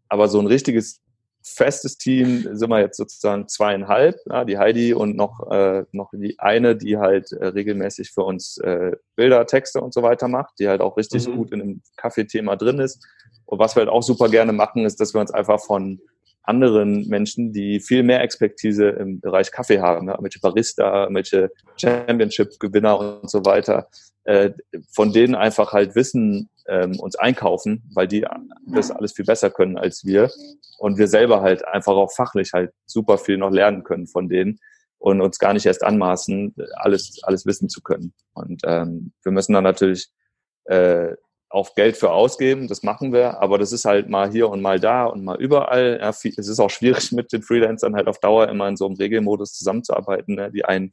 [0.08, 1.00] aber so ein richtiges
[1.42, 6.38] festes Team sind wir jetzt sozusagen zweieinhalb, ja, die Heidi und noch, äh, noch die
[6.38, 10.68] eine, die halt äh, regelmäßig für uns äh, Bilder, Texte und so weiter macht, die
[10.68, 11.36] halt auch richtig mhm.
[11.36, 13.06] gut in dem Kaffeethema drin ist.
[13.46, 16.00] Und was wir halt auch super gerne machen, ist, dass wir uns einfach von
[16.48, 20.16] anderen Menschen, die viel mehr Expertise im Bereich Kaffee haben, ne?
[20.20, 23.88] welche Barista, welche Championship-Gewinner und so weiter,
[24.24, 24.50] äh,
[24.92, 28.26] von denen einfach halt Wissen ähm, uns einkaufen, weil die
[28.66, 30.30] das alles viel besser können als wir
[30.78, 34.58] und wir selber halt einfach auch fachlich halt super viel noch lernen können von denen
[34.98, 38.12] und uns gar nicht erst anmaßen, alles, alles wissen zu können.
[38.34, 40.08] Und ähm, wir müssen dann natürlich
[40.64, 41.14] äh,
[41.50, 44.78] auch Geld für ausgeben, das machen wir, aber das ist halt mal hier und mal
[44.78, 45.98] da und mal überall.
[46.00, 48.96] Ja, es ist auch schwierig mit den Freelancern halt auf Dauer immer in so einem
[48.96, 50.34] Regelmodus zusammenzuarbeiten.
[50.34, 50.50] Ne?
[50.52, 50.92] Die einen,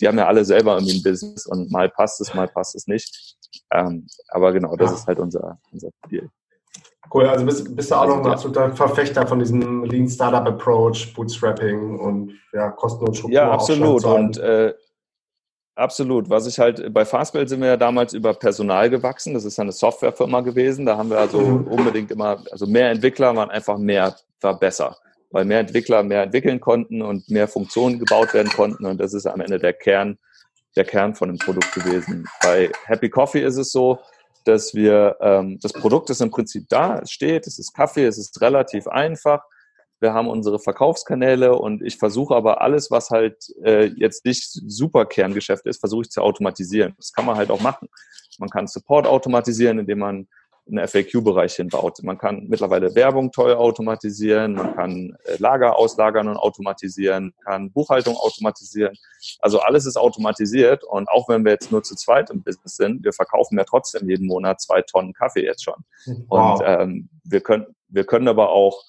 [0.00, 2.86] die haben ja alle selber irgendwie ein Business und mal passt es, mal passt es
[2.86, 3.36] nicht.
[3.72, 4.96] Ähm, aber genau, das ja.
[4.96, 6.28] ist halt unser, unser Deal.
[7.12, 10.46] Cool, also bist, bist du auch also, noch ein absoluter Verfechter von diesem Lean Startup
[10.46, 13.40] Approach, Bootstrapping und ja, Kosten und Struktur.
[13.40, 14.04] Ja, absolut.
[14.04, 14.74] Und äh,
[15.76, 16.30] Absolut.
[16.30, 19.34] Was ich halt, bei Fastbell sind wir ja damals über Personal gewachsen.
[19.34, 20.86] Das ist eine Softwarefirma gewesen.
[20.86, 21.66] Da haben wir also mhm.
[21.66, 24.96] unbedingt immer, also mehr Entwickler waren einfach mehr, war besser.
[25.30, 28.86] Weil mehr Entwickler mehr entwickeln konnten und mehr Funktionen gebaut werden konnten.
[28.86, 30.16] Und das ist am Ende der Kern,
[30.76, 32.28] der Kern von dem Produkt gewesen.
[32.40, 33.98] Bei Happy Coffee ist es so,
[34.44, 38.18] dass wir, ähm, das Produkt ist im Prinzip da, es steht, es ist Kaffee, es
[38.18, 39.42] ist relativ einfach
[40.04, 45.06] wir haben unsere Verkaufskanäle und ich versuche aber alles, was halt äh, jetzt nicht super
[45.06, 46.92] Kerngeschäft ist, versuche ich zu automatisieren.
[46.98, 47.88] Das kann man halt auch machen.
[48.38, 50.28] Man kann Support automatisieren, indem man
[50.66, 52.02] einen FAQ-Bereich hinbaut.
[52.02, 58.14] Man kann mittlerweile Werbung toll automatisieren, man kann äh, Lager auslagern und automatisieren, kann Buchhaltung
[58.16, 58.94] automatisieren.
[59.40, 63.02] Also alles ist automatisiert und auch wenn wir jetzt nur zu zweit im Business sind,
[63.04, 65.82] wir verkaufen ja trotzdem jeden Monat zwei Tonnen Kaffee jetzt schon.
[66.28, 66.60] Wow.
[66.60, 68.82] Und ähm, wir können, wir können aber auch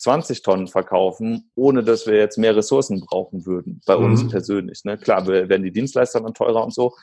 [0.00, 4.06] 20 Tonnen verkaufen, ohne dass wir jetzt mehr Ressourcen brauchen würden, bei mhm.
[4.06, 4.84] uns persönlich.
[4.84, 4.96] Ne?
[4.96, 6.94] Klar, werden die Dienstleister dann teurer und so.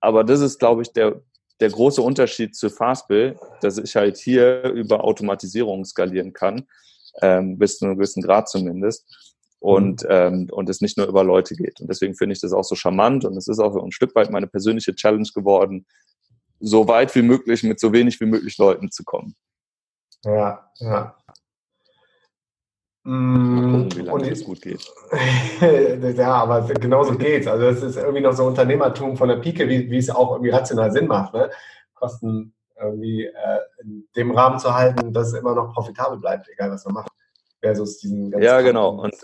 [0.00, 1.20] Aber das ist, glaube ich, der,
[1.60, 6.66] der große Unterschied zu Fastbill, dass ich halt hier über Automatisierung skalieren kann,
[7.20, 9.04] ähm, bis zu einem gewissen Grad zumindest.
[9.58, 10.08] Und, mhm.
[10.10, 11.80] ähm, und es nicht nur über Leute geht.
[11.80, 14.30] Und deswegen finde ich das auch so charmant und es ist auch ein Stück weit
[14.30, 15.86] meine persönliche Challenge geworden,
[16.58, 19.36] so weit wie möglich mit so wenig wie möglich Leuten zu kommen.
[20.24, 21.16] Ja, ja.
[23.04, 24.88] Gucken, wie lange das gut geht.
[26.16, 27.48] ja, aber genauso geht's.
[27.48, 30.50] Also es ist irgendwie noch so Unternehmertum von der Pike, wie, wie es auch irgendwie
[30.50, 31.34] rational Sinn macht.
[31.34, 31.50] Ne?
[31.94, 36.70] Kosten irgendwie äh, in dem Rahmen zu halten, dass es immer noch profitabel bleibt, egal
[36.70, 37.10] was man macht.
[37.60, 39.00] Versus diesen ja, genau.
[39.00, 39.14] Und,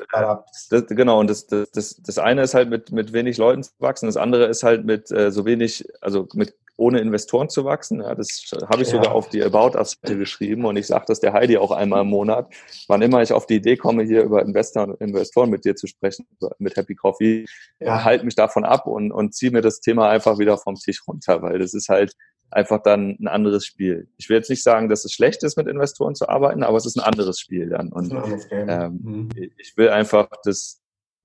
[0.71, 1.21] das, genau.
[1.21, 4.17] Und das, das, das, das eine ist halt mit, mit wenig Leuten zu wachsen, das
[4.17, 8.01] andere ist halt mit äh, so wenig, also mit ohne Investoren zu wachsen.
[8.01, 8.95] Ja, das habe ich ja.
[8.95, 12.09] sogar auf die About Us-Seite geschrieben und ich sage das der Heidi auch einmal im
[12.09, 12.53] Monat.
[12.87, 16.27] Wann immer ich auf die Idee komme, hier über Investor, Investoren mit dir zu sprechen,
[16.59, 17.47] mit Happy Coffee,
[17.81, 18.05] ja.
[18.05, 21.43] halt mich davon ab und, und ziehe mir das Thema einfach wieder vom Tisch runter,
[21.43, 22.15] weil das ist halt
[22.51, 24.09] einfach dann ein anderes Spiel.
[24.17, 26.87] Ich will jetzt nicht sagen, dass es schlecht ist, mit Investoren zu arbeiten, aber es
[26.87, 27.93] ist ein anderes Spiel dann.
[27.93, 28.15] Und
[28.53, 29.29] ähm, mhm.
[29.59, 30.81] ich will einfach das,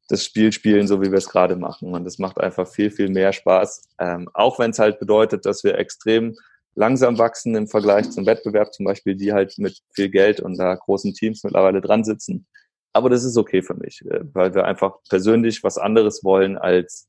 [0.07, 1.93] das Spiel spielen, so wie wir es gerade machen.
[1.93, 3.89] Und es macht einfach viel, viel mehr Spaß.
[3.99, 6.35] Ähm, auch wenn es halt bedeutet, dass wir extrem
[6.75, 10.75] langsam wachsen im Vergleich zum Wettbewerb, zum Beispiel, die halt mit viel Geld und da
[10.75, 12.47] großen Teams mittlerweile dran sitzen.
[12.93, 17.07] Aber das ist okay für mich, äh, weil wir einfach persönlich was anderes wollen, als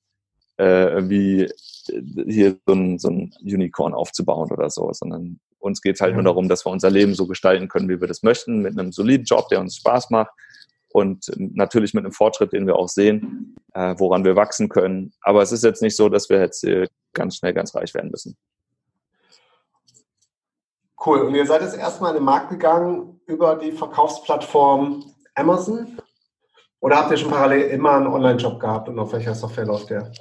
[0.56, 1.50] äh, wie
[2.26, 6.16] hier so ein, so ein Unicorn aufzubauen oder so, sondern uns geht es halt ja.
[6.16, 8.92] nur darum, dass wir unser Leben so gestalten können, wie wir das möchten, mit einem
[8.92, 10.30] soliden Job, der uns Spaß macht
[10.94, 15.12] und natürlich mit einem Fortschritt, den wir auch sehen, äh, woran wir wachsen können.
[15.22, 18.12] Aber es ist jetzt nicht so, dass wir jetzt äh, ganz schnell ganz reich werden
[18.12, 18.36] müssen.
[21.04, 21.22] Cool.
[21.22, 25.98] Und ihr seid jetzt erstmal in den Markt gegangen über die Verkaufsplattform Amazon?
[26.78, 30.12] Oder habt ihr schon parallel immer einen Online-Job gehabt und auf welcher Software läuft der?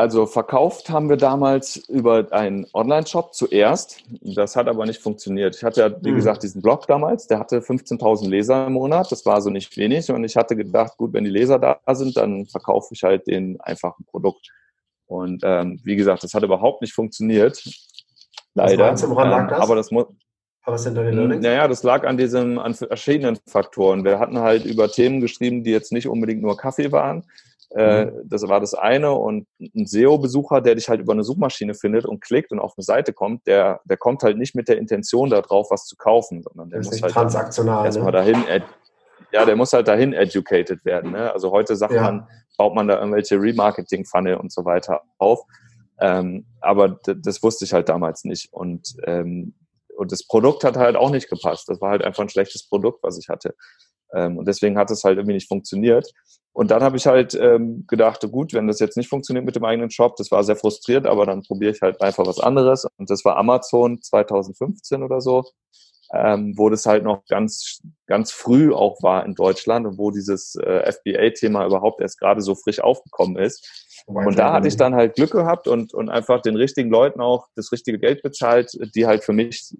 [0.00, 4.02] Also verkauft haben wir damals über einen Online-Shop zuerst.
[4.22, 5.56] Das hat aber nicht funktioniert.
[5.56, 6.16] Ich hatte ja, wie mhm.
[6.16, 9.12] gesagt, diesen Blog damals, der hatte 15.000 Leser im Monat.
[9.12, 10.10] Das war so nicht wenig.
[10.10, 13.60] Und ich hatte gedacht, gut, wenn die Leser da sind, dann verkaufe ich halt den
[13.60, 14.48] einfachen Produkt.
[15.04, 17.62] Und ähm, wie gesagt, das hat überhaupt nicht funktioniert.
[18.54, 18.92] Leider.
[18.92, 19.60] Was woran lag ähm, das?
[19.60, 20.06] Aber das muss.
[20.64, 21.42] Was sind deine Learnings?
[21.42, 24.02] Naja, das lag an diesem, an verschiedenen Faktoren.
[24.02, 27.24] Wir hatten halt über Themen geschrieben, die jetzt nicht unbedingt nur Kaffee waren,
[27.76, 28.22] äh, mhm.
[28.24, 29.12] das war das eine.
[29.12, 32.84] Und ein SEO-Besucher, der dich halt über eine Suchmaschine findet und klickt und auf eine
[32.84, 36.70] Seite kommt, der, der kommt halt nicht mit der Intention darauf, was zu kaufen, sondern
[36.70, 38.12] der muss halt transaktional erstmal ne?
[38.12, 38.44] dahin,
[39.32, 41.12] ja, der muss halt dahin educated werden.
[41.12, 41.32] Ne?
[41.32, 42.02] Also heute sagt ja.
[42.02, 45.40] man, baut man da irgendwelche Remarketing-Funnel und so weiter auf.
[46.00, 48.52] Ähm, aber das wusste ich halt damals nicht.
[48.52, 49.54] Und, ähm,
[49.96, 51.68] und das Produkt hat halt auch nicht gepasst.
[51.68, 53.54] Das war halt einfach ein schlechtes Produkt, was ich hatte.
[54.14, 56.10] Ähm, und deswegen hat es halt irgendwie nicht funktioniert.
[56.52, 59.64] Und dann habe ich halt ähm, gedacht, gut, wenn das jetzt nicht funktioniert mit dem
[59.64, 62.86] eigenen Shop, das war sehr frustriert, aber dann probiere ich halt einfach was anderes.
[62.96, 65.44] Und das war Amazon 2015 oder so,
[66.12, 70.56] ähm, wo das halt noch ganz, ganz früh auch war in Deutschland und wo dieses
[70.56, 74.02] äh, FBA-Thema überhaupt erst gerade so frisch aufgekommen ist.
[74.06, 77.46] Und da hatte ich dann halt Glück gehabt und, und einfach den richtigen Leuten auch
[77.54, 79.76] das richtige Geld bezahlt, die halt für mich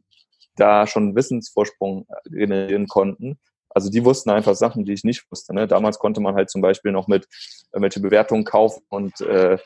[0.55, 3.41] da schon Wissensvorsprung generieren konnten
[3.71, 5.55] also die wussten einfach Sachen, die ich nicht wusste.
[5.55, 5.67] Ne?
[5.67, 7.27] Damals konnte man halt zum Beispiel noch mit
[7.73, 9.59] irgendwelche Bewertungen kaufen und äh,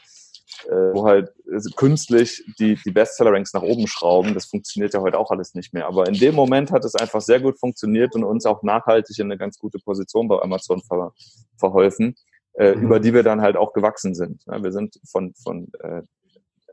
[0.68, 4.34] äh, wo halt also künstlich die, die Bestseller-Ranks nach oben schrauben.
[4.34, 5.86] Das funktioniert ja heute auch alles nicht mehr.
[5.86, 9.26] Aber in dem Moment hat es einfach sehr gut funktioniert und uns auch nachhaltig in
[9.26, 11.12] eine ganz gute Position bei Amazon ver
[11.58, 12.16] verholfen,
[12.54, 12.82] äh, mhm.
[12.82, 14.42] über die wir dann halt auch gewachsen sind.
[14.46, 16.02] Ja, wir sind von, von äh,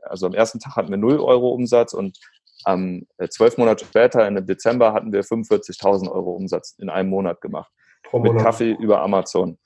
[0.02, 2.18] also am ersten Tag hatten wir 0 Euro Umsatz und
[2.64, 7.40] am äh, zwölf Monate später, im Dezember, hatten wir 45.000 Euro Umsatz in einem Monat
[7.40, 7.70] gemacht.
[8.12, 9.58] Mit Kaffee über Amazon.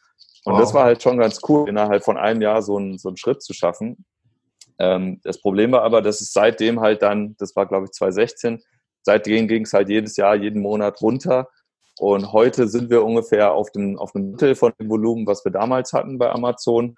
[0.45, 0.61] Und wow.
[0.61, 3.43] das war halt schon ganz cool, innerhalb von einem Jahr so einen, so einen Schritt
[3.43, 4.05] zu schaffen.
[4.79, 8.63] Ähm, das Problem war aber, dass es seitdem halt dann, das war glaube ich 2016,
[9.03, 11.49] seitdem ging es halt jedes Jahr, jeden Monat runter.
[11.99, 15.53] Und heute sind wir ungefähr auf dem, auf dem Mittel von dem Volumen, was wir
[15.53, 16.95] damals hatten bei Amazon.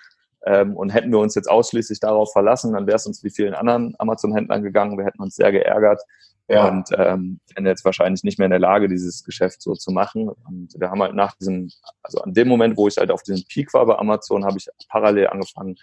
[0.47, 3.55] Ähm, und hätten wir uns jetzt ausschließlich darauf verlassen, dann wäre es uns wie vielen
[3.55, 4.97] anderen Amazon-Händlern gegangen.
[4.97, 6.01] Wir hätten uns sehr geärgert
[6.49, 6.68] ja.
[6.68, 10.28] und ähm, wären jetzt wahrscheinlich nicht mehr in der Lage, dieses Geschäft so zu machen.
[10.28, 11.70] Und wir haben halt nach diesem,
[12.03, 14.68] also an dem Moment, wo ich halt auf diesem Peak war bei Amazon, habe ich
[14.89, 15.76] parallel angefangen,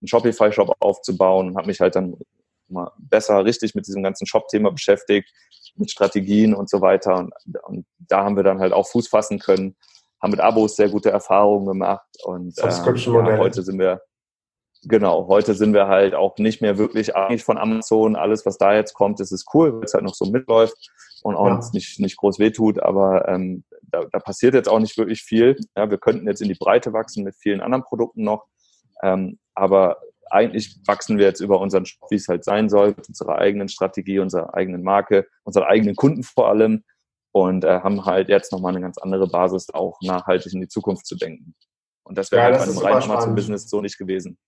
[0.00, 2.16] einen Shopify-Shop aufzubauen und habe mich halt dann
[2.68, 5.32] mal besser richtig mit diesem ganzen Shop-Thema beschäftigt,
[5.76, 7.16] mit Strategien und so weiter.
[7.16, 7.32] Und,
[7.64, 9.76] und da haben wir dann halt auch Fuß fassen können
[10.22, 14.00] haben mit Abos sehr gute Erfahrungen gemacht und äh, ja, heute sind wir
[14.84, 18.16] genau, heute sind wir halt auch nicht mehr wirklich abhängig von Amazon.
[18.16, 20.74] Alles, was da jetzt kommt, das ist cool, weil es halt noch so mitläuft
[21.22, 21.60] und auch ja.
[21.72, 25.56] nicht, nicht groß wehtut, aber ähm, da, da passiert jetzt auch nicht wirklich viel.
[25.76, 28.46] Ja, wir könnten jetzt in die Breite wachsen mit vielen anderen Produkten noch,
[29.02, 29.98] ähm, aber
[30.30, 33.68] eigentlich wachsen wir jetzt über unseren Shop, wie es halt sein soll, mit unserer eigenen
[33.68, 36.84] Strategie, unserer eigenen Marke, unseren eigenen Kunden vor allem
[37.32, 41.06] und äh, haben halt jetzt nochmal eine ganz andere Basis, auch nachhaltig in die Zukunft
[41.06, 41.54] zu denken.
[42.04, 44.38] Und das wäre ja, halt bei einem reinen Amazon-Business so nicht gewesen.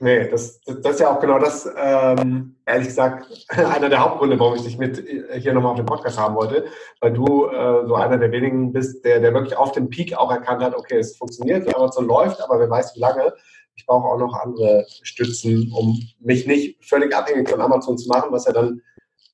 [0.00, 4.56] Nee, das, das ist ja auch genau das, ähm, ehrlich gesagt, einer der Hauptgründe, warum
[4.56, 6.66] ich dich mit äh, hier nochmal auf dem Podcast haben wollte,
[7.00, 10.30] weil du äh, so einer der wenigen bist, der, der wirklich auf dem Peak auch
[10.30, 13.32] erkannt hat, okay, es funktioniert, Amazon läuft, aber wer weiß wie lange.
[13.76, 18.30] Ich brauche auch noch andere Stützen, um mich nicht völlig abhängig von Amazon zu machen,
[18.30, 18.82] was ja dann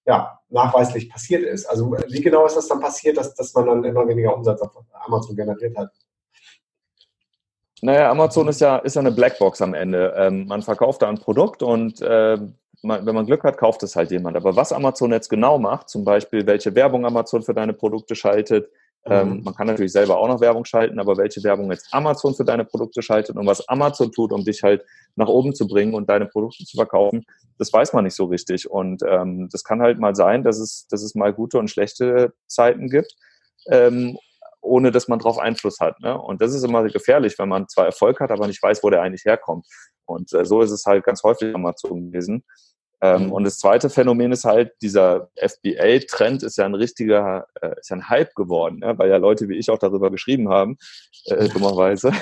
[0.06, 1.66] ja, nachweislich passiert ist.
[1.66, 4.70] Also wie genau ist das dann passiert, dass, dass man dann immer weniger Umsatz auf
[4.92, 5.90] Amazon generiert hat?
[7.82, 10.14] Naja, Amazon ist ja, ist ja eine Blackbox am Ende.
[10.16, 12.36] Ähm, man verkauft da ein Produkt und äh,
[12.82, 14.36] man, wenn man Glück hat, kauft es halt jemand.
[14.36, 18.70] Aber was Amazon jetzt genau macht, zum Beispiel welche Werbung Amazon für deine Produkte schaltet,
[19.06, 19.44] ähm, mhm.
[19.44, 22.64] Man kann natürlich selber auch noch Werbung schalten, aber welche Werbung jetzt Amazon für deine
[22.64, 24.84] Produkte schaltet und was Amazon tut, um dich halt
[25.16, 27.24] nach oben zu bringen und deine Produkte zu verkaufen,
[27.58, 28.70] das weiß man nicht so richtig.
[28.70, 32.34] Und ähm, das kann halt mal sein, dass es, dass es mal gute und schlechte
[32.46, 33.14] Zeiten gibt.
[33.68, 34.18] Ähm,
[34.62, 35.98] ohne dass man darauf Einfluss hat.
[36.00, 36.20] Ne?
[36.20, 39.02] Und das ist immer gefährlich, wenn man zwar Erfolg hat, aber nicht weiß, wo der
[39.02, 39.66] eigentlich herkommt.
[40.04, 42.44] Und äh, so ist es halt ganz häufig Amazon gewesen.
[43.02, 43.32] Ähm.
[43.32, 47.96] Und das zweite Phänomen ist halt, dieser FBA-Trend ist ja ein richtiger, äh, ist ja
[47.96, 48.96] ein Hype geworden, ja?
[48.98, 50.76] weil ja Leute wie ich auch darüber geschrieben haben,
[51.26, 52.12] äh, dummerweise.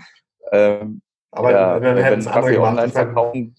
[0.52, 3.54] ähm, aber ja, wenn Kaffee online verkaufen,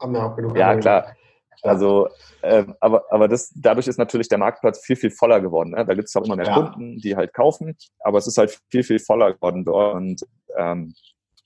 [0.00, 1.14] haben wir auch genug ja, klar.
[1.62, 2.08] Also,
[2.40, 5.70] äh, aber, aber das, dadurch ist natürlich der Marktplatz viel, viel voller geworden.
[5.70, 5.84] Ne?
[5.84, 6.54] Da gibt es auch immer mehr ja.
[6.54, 9.94] Kunden, die halt kaufen, aber es ist halt viel, viel voller geworden dort.
[9.94, 10.94] Und ähm,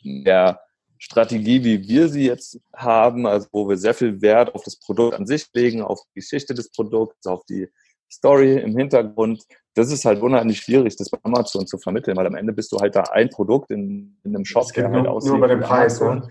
[0.04, 0.60] der
[1.04, 5.14] Strategie, wie wir sie jetzt haben, also wo wir sehr viel Wert auf das Produkt
[5.14, 7.68] an sich legen, auf die Geschichte des Produkts, auf die
[8.10, 9.42] Story im Hintergrund,
[9.74, 12.78] das ist halt unheimlich schwierig, das bei Amazon zu vermitteln, weil am Ende bist du
[12.78, 15.28] halt da ein Produkt in, in einem Shop, der halt aussieht.
[15.28, 16.26] Nur über den Preis, ne?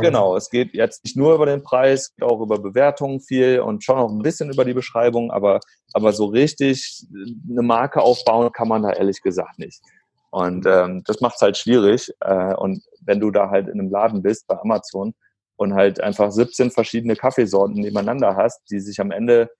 [0.00, 3.84] Genau, es geht jetzt nicht nur über den Preis, geht auch über Bewertungen viel und
[3.84, 5.60] schon auch ein bisschen über die Beschreibung, aber,
[5.92, 7.04] aber so richtig
[7.50, 9.82] eine Marke aufbauen kann man da ehrlich gesagt nicht.
[10.30, 12.12] Und ähm, das macht es halt schwierig.
[12.20, 15.14] Äh, und wenn du da halt in einem Laden bist bei Amazon
[15.56, 19.50] und halt einfach 17 verschiedene Kaffeesorten nebeneinander hast, die sich am Ende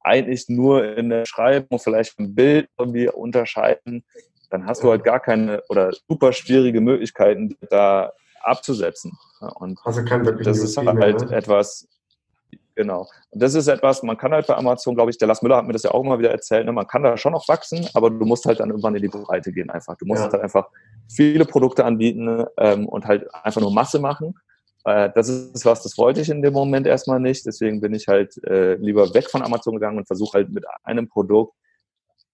[0.00, 4.04] eigentlich nur in der Beschreibung, vielleicht im Bild irgendwie unterscheiden,
[4.50, 8.12] dann hast du halt gar keine oder super schwierige Möglichkeiten, da
[8.42, 9.18] abzusetzen.
[9.56, 11.36] Und also kein das ist halt mehr, ne?
[11.36, 11.88] etwas,
[12.76, 13.08] genau.
[13.30, 15.66] Und das ist etwas, man kann halt bei Amazon, glaube ich, der Lars Müller hat
[15.66, 16.72] mir das ja auch immer wieder erzählt, ne?
[16.72, 19.52] man kann da schon noch wachsen, aber du musst halt dann irgendwann in die Breite
[19.52, 19.96] gehen einfach.
[19.96, 20.30] Du musst ja.
[20.30, 20.68] halt einfach
[21.08, 24.34] viele Produkte anbieten ähm, und halt einfach nur Masse machen.
[24.84, 27.44] Äh, das ist was, das wollte ich in dem Moment erstmal nicht.
[27.44, 31.08] Deswegen bin ich halt äh, lieber weg von Amazon gegangen und versuche halt mit einem
[31.08, 31.54] Produkt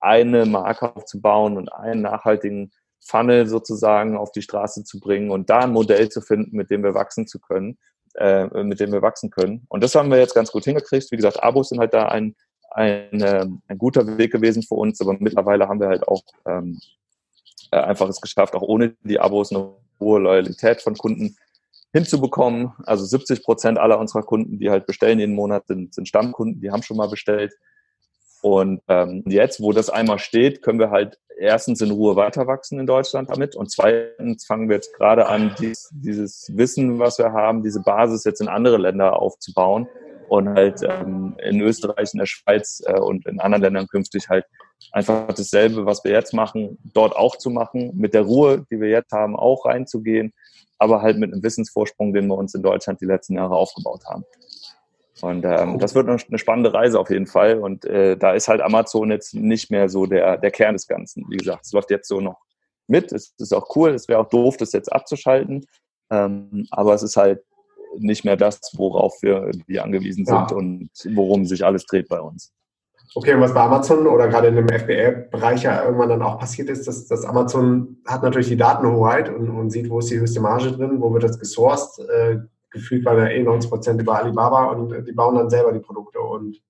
[0.01, 5.61] eine Marke aufzubauen und einen nachhaltigen Funnel sozusagen auf die Straße zu bringen und da
[5.61, 7.79] ein Modell zu finden, mit dem wir wachsen zu können,
[8.15, 9.65] äh, mit dem wir wachsen können.
[9.69, 11.11] Und das haben wir jetzt ganz gut hingekriegt.
[11.11, 12.35] Wie gesagt, Abos sind halt da ein,
[12.71, 16.81] ein, äh, ein guter Weg gewesen für uns, aber mittlerweile haben wir halt auch ähm,
[17.71, 21.37] äh, einfach es geschafft, auch ohne die Abos eine hohe Loyalität von Kunden
[21.93, 22.73] hinzubekommen.
[22.85, 26.71] Also 70 Prozent aller unserer Kunden, die halt bestellen jeden Monat, sind, sind Stammkunden, die
[26.71, 27.55] haben schon mal bestellt.
[28.43, 32.79] Und ähm, jetzt, wo das einmal steht, können wir halt erstens in Ruhe weiter wachsen
[32.79, 37.33] in Deutschland damit und zweitens fangen wir jetzt gerade an, dies, dieses Wissen, was wir
[37.33, 39.89] haben, diese Basis jetzt in andere Länder aufzubauen
[40.29, 44.45] und halt ähm, in Österreich, in der Schweiz äh, und in anderen Ländern künftig halt
[44.91, 48.89] einfach dasselbe, was wir jetzt machen, dort auch zu machen, mit der Ruhe, die wir
[48.89, 50.33] jetzt haben, auch reinzugehen,
[50.79, 54.25] aber halt mit einem Wissensvorsprung, den wir uns in Deutschland die letzten Jahre aufgebaut haben.
[55.23, 57.59] Und ähm, das wird eine spannende Reise auf jeden Fall.
[57.61, 61.25] Und äh, da ist halt Amazon jetzt nicht mehr so der, der Kern des Ganzen.
[61.29, 62.41] Wie gesagt, es läuft jetzt so noch
[62.89, 63.13] mit.
[63.13, 63.91] Es ist auch cool.
[63.91, 65.65] Es wäre auch doof, das jetzt abzuschalten.
[66.11, 67.41] Ähm, aber es ist halt
[67.99, 70.57] nicht mehr das, worauf wir irgendwie angewiesen sind ja.
[70.57, 72.53] und worum sich alles dreht bei uns.
[73.15, 76.71] Okay, und was bei Amazon oder gerade in dem FBA-Bereich ja irgendwann dann auch passiert
[76.71, 80.41] ist, dass, dass Amazon hat natürlich die Datenhoheit und, und sieht, wo ist die höchste
[80.41, 82.39] Marge drin, wo wird das gesourced, äh,
[82.73, 85.81] gefühlt waren ja eh 90 Prozent über Alibaba und äh, die bauen dann selber die
[85.81, 86.61] Produkte und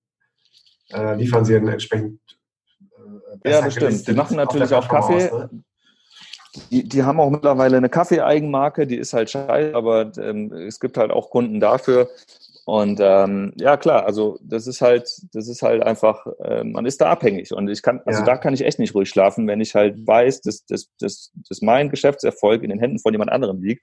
[0.93, 2.21] äh, liefern sie dann entsprechend
[2.81, 4.09] äh, besser Ja, das stimmt.
[4.09, 5.31] Die machen natürlich auch Kaffee.
[5.31, 5.65] Aus, ne?
[6.71, 10.99] Die, die, haben auch mittlerweile eine Kaffee-Eigenmarke, die ist halt scheiße, aber ähm, es gibt
[10.99, 12.11] halt auch Kunden dafür.
[12.65, 17.01] Und ähm, ja, klar, also das ist halt, das ist halt einfach, äh, man ist
[17.01, 17.53] da abhängig.
[17.53, 18.27] Und ich kann, also ja.
[18.27, 21.63] da kann ich echt nicht ruhig schlafen, wenn ich halt weiß, dass, dass, dass, dass
[21.63, 23.83] mein Geschäftserfolg in den Händen von jemand anderem liegt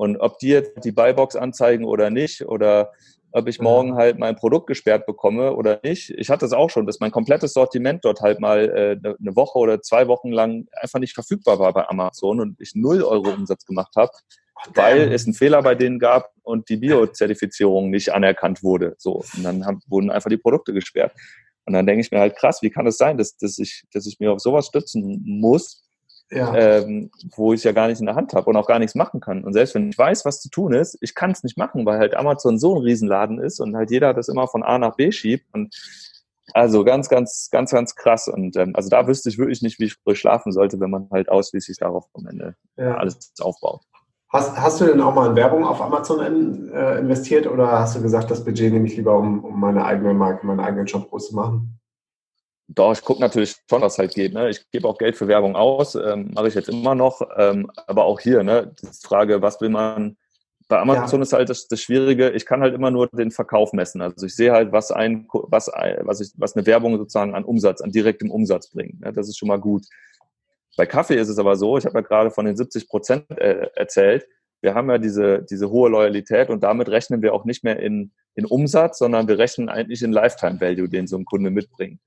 [0.00, 2.90] und ob die jetzt die Buybox anzeigen oder nicht, oder
[3.32, 6.08] ob ich morgen halt mein Produkt gesperrt bekomme oder nicht.
[6.16, 9.36] Ich hatte es auch schon, dass mein komplettes Sortiment dort halt mal äh, eine ne
[9.36, 13.28] Woche oder zwei Wochen lang einfach nicht verfügbar war bei Amazon und ich null Euro
[13.28, 14.10] Umsatz gemacht habe,
[14.74, 18.94] weil es einen Fehler bei denen gab und die Bio-Zertifizierung nicht anerkannt wurde.
[18.96, 21.12] So, und dann haben, wurden einfach die Produkte gesperrt.
[21.66, 24.06] Und dann denke ich mir halt krass, wie kann es sein, dass, dass, ich, dass
[24.06, 25.89] ich mir auf sowas stützen muss,
[26.30, 26.54] ja.
[26.54, 29.20] ähm, wo ich ja gar nicht in der Hand habe und auch gar nichts machen
[29.20, 29.44] kann.
[29.44, 31.98] Und selbst wenn ich weiß, was zu tun ist, ich kann es nicht machen, weil
[31.98, 35.10] halt Amazon so ein Riesenladen ist und halt jeder das immer von A nach B
[35.10, 35.46] schiebt.
[35.52, 35.74] Und
[36.54, 38.28] also ganz, ganz, ganz, ganz krass.
[38.28, 41.08] Und ähm, also da wüsste ich wirklich nicht, wie ich früh schlafen sollte, wenn man
[41.10, 42.96] halt ausschließlich darauf am Ende ja.
[42.96, 43.82] alles aufbaut.
[44.32, 47.96] Hast, hast du denn auch mal in Werbung auf Amazon in, äh, investiert oder hast
[47.96, 51.10] du gesagt, das Budget nehme ich lieber, um, um meine eigene Marke, meinen eigenen Job
[51.10, 51.79] groß zu machen?
[52.72, 54.32] Doch, ich gucke natürlich schon, was halt geht.
[54.32, 54.48] Ne?
[54.48, 57.20] Ich gebe auch Geld für Werbung aus, ähm, mache ich jetzt immer noch.
[57.36, 60.16] Ähm, aber auch hier, ne, die Frage, was will man,
[60.68, 61.24] bei Amazon ja.
[61.24, 64.00] ist halt das, das Schwierige, ich kann halt immer nur den Verkauf messen.
[64.00, 67.80] Also ich sehe halt, was ein, was, was, ich, was eine Werbung sozusagen an Umsatz,
[67.80, 69.04] an direktem Umsatz bringt.
[69.04, 69.84] Ja, das ist schon mal gut.
[70.76, 73.68] Bei Kaffee ist es aber so, ich habe ja gerade von den 70 Prozent äh,
[73.74, 74.28] erzählt,
[74.60, 78.12] wir haben ja diese, diese hohe Loyalität und damit rechnen wir auch nicht mehr in,
[78.34, 82.00] in Umsatz, sondern wir rechnen eigentlich in Lifetime Value, den so ein Kunde mitbringt.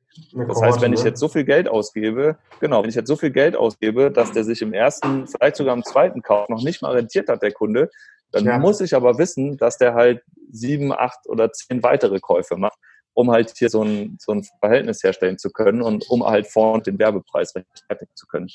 [0.48, 1.10] Das heißt, wenn ich ne?
[1.10, 4.44] jetzt so viel Geld ausgebe, genau, wenn ich jetzt so viel Geld ausgebe, dass der
[4.44, 7.90] sich im ersten, vielleicht sogar im zweiten Kauf noch nicht mal rentiert hat, der Kunde,
[8.32, 8.60] dann ja.
[8.60, 12.78] muss ich aber wissen, dass der halt sieben, acht oder zehn weitere Käufe macht,
[13.14, 16.84] um halt hier so ein, so ein Verhältnis herstellen zu können und um halt vorne
[16.84, 18.48] den Werbepreis rechtfertigen zu können.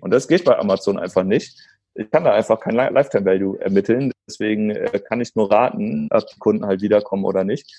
[0.00, 1.58] Und das geht bei Amazon einfach nicht
[1.94, 4.12] ich kann da einfach kein Lifetime Value ermitteln.
[4.28, 7.70] Deswegen äh, kann ich nur raten, ob die Kunden halt wiederkommen oder nicht.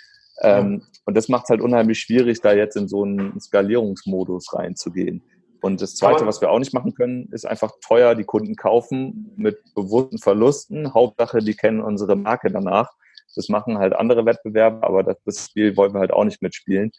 [0.42, 5.24] Ähm, und das macht es halt unheimlich schwierig, da jetzt in so einen Skalierungsmodus reinzugehen.
[5.62, 9.32] Und das Zweite, was wir auch nicht machen können, ist einfach teuer die Kunden kaufen
[9.36, 10.94] mit bewussten Verlusten.
[10.94, 12.90] Hauptsache, die kennen unsere Marke danach.
[13.36, 16.92] Das machen halt andere Wettbewerber, aber das, das Spiel wollen wir halt auch nicht mitspielen.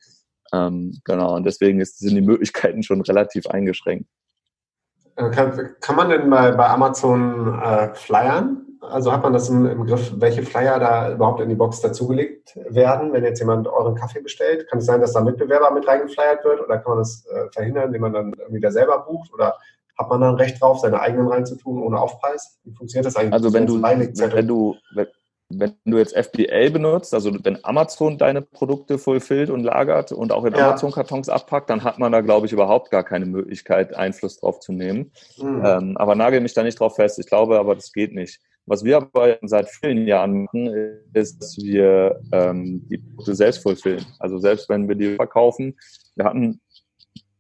[0.53, 4.07] Ähm, genau, und deswegen ist, sind die Möglichkeiten schon relativ eingeschränkt.
[5.17, 8.67] Äh, kann, kann man denn bei, bei Amazon äh, flyern?
[8.81, 12.59] Also hat man das im, im, Griff, welche Flyer da überhaupt in die Box dazugelegt
[12.69, 14.69] werden, wenn jetzt jemand euren Kaffee bestellt?
[14.69, 17.87] Kann es sein, dass da Mitbewerber mit reingeflyert wird oder kann man das äh, verhindern,
[17.87, 19.33] indem man dann wieder selber bucht?
[19.33, 19.57] Oder
[19.97, 22.59] hat man dann Recht drauf, seine eigenen reinzutun ohne Aufpreis?
[22.65, 23.35] Wie funktioniert das eigentlich?
[23.35, 25.07] Also wenn du, wenn du, wenn,
[25.59, 30.45] wenn du jetzt FBA benutzt, also wenn Amazon deine Produkte fulfillt und lagert und auch
[30.45, 30.69] in ja.
[30.69, 34.73] Amazon-Kartons abpackt, dann hat man da, glaube ich, überhaupt gar keine Möglichkeit, Einfluss drauf zu
[34.73, 35.13] nehmen.
[35.39, 35.63] Mhm.
[35.65, 37.19] Ähm, aber nagel mich da nicht drauf fest.
[37.19, 38.41] Ich glaube aber, das geht nicht.
[38.67, 44.07] Was wir aber seit vielen Jahren machen, ist, dass wir ähm, die Produkte selbst fulfillen.
[44.19, 45.77] Also selbst wenn wir die verkaufen,
[46.15, 46.61] wir hatten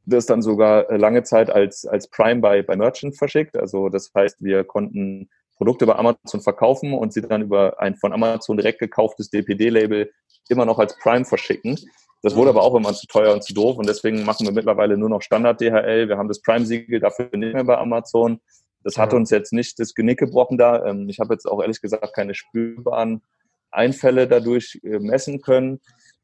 [0.04, 3.56] das dann sogar lange Zeit als, als Prime bei, bei Merchant verschickt.
[3.56, 5.30] Also das heißt, wir konnten
[5.62, 10.10] Produkte bei Amazon verkaufen und sie dann über ein von Amazon direkt gekauftes DPD-Label
[10.48, 11.78] immer noch als Prime verschicken.
[12.20, 14.96] Das wurde aber auch immer zu teuer und zu doof und deswegen machen wir mittlerweile
[14.96, 16.08] nur noch Standard-DHL.
[16.08, 18.40] Wir haben das Prime-Siegel dafür nicht mehr bei Amazon.
[18.82, 20.84] Das hat uns jetzt nicht das Genick gebrochen da.
[20.84, 23.22] Ähm, ich habe jetzt auch ehrlich gesagt keine spürbaren
[23.70, 25.80] Einfälle dadurch äh, messen können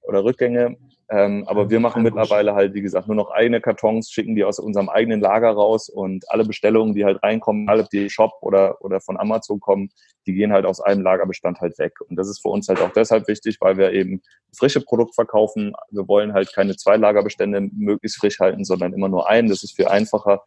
[0.08, 0.76] oder Rückgänge.
[1.10, 4.58] Ähm, aber wir machen mittlerweile halt, wie gesagt, nur noch eigene Kartons, schicken die aus
[4.58, 9.00] unserem eigenen Lager raus und alle Bestellungen, die halt reinkommen, alle die Shop oder, oder
[9.00, 9.90] von Amazon kommen,
[10.26, 11.94] die gehen halt aus einem Lagerbestand halt weg.
[12.06, 14.20] Und das ist für uns halt auch deshalb wichtig, weil wir eben
[14.54, 15.72] frische Produkt verkaufen.
[15.90, 19.48] Wir wollen halt keine zwei Lagerbestände möglichst frisch halten, sondern immer nur einen.
[19.48, 20.42] Das ist viel einfacher.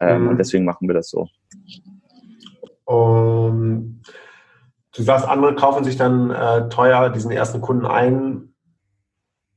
[0.00, 0.28] Ähm, mhm.
[0.28, 1.28] Und deswegen machen wir das so.
[2.86, 4.00] Um,
[4.96, 8.54] du sagst, andere kaufen sich dann äh, teuer diesen ersten Kunden ein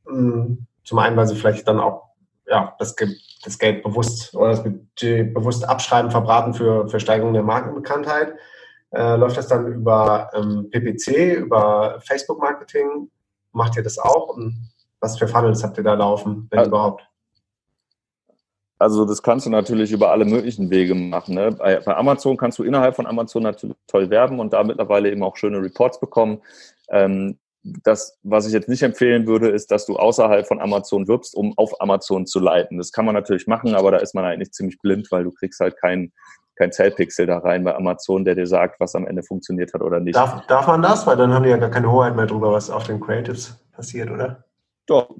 [0.06, 2.12] zum einen, weil sie vielleicht dann auch
[2.47, 2.95] ja, das,
[3.43, 8.34] das Geld bewusst oder das Budget bewusst abschreiben, verbraten für, für Steigerung der Markenbekanntheit.
[8.91, 13.10] Äh, läuft das dann über ähm, PPC, über Facebook-Marketing?
[13.54, 14.36] Macht ihr das auch?
[14.36, 17.08] Und was für Funnels habt ihr da laufen, wenn also, überhaupt?
[18.78, 21.36] Also das kannst du natürlich über alle möglichen Wege machen.
[21.36, 21.52] Ne?
[21.52, 25.24] Bei, bei, Amazon kannst du innerhalb von Amazon natürlich toll werben und da mittlerweile eben
[25.24, 26.41] auch schöne Reports bekommen.
[26.89, 31.36] Ähm, das, was ich jetzt nicht empfehlen würde, ist, dass du außerhalb von Amazon wirbst,
[31.36, 32.78] um auf Amazon zu leiten.
[32.78, 35.59] Das kann man natürlich machen, aber da ist man eigentlich ziemlich blind, weil du kriegst
[35.59, 36.12] halt kein,
[36.55, 39.99] kein Zellpixel da rein bei Amazon, der dir sagt, was am Ende funktioniert hat oder
[39.99, 40.16] nicht.
[40.16, 41.05] Darf, darf man das?
[41.05, 44.09] Weil dann haben die ja gar keine Hoheit mehr drüber, was auf den Creatives passiert,
[44.09, 44.43] oder?
[44.88, 45.16] Doch.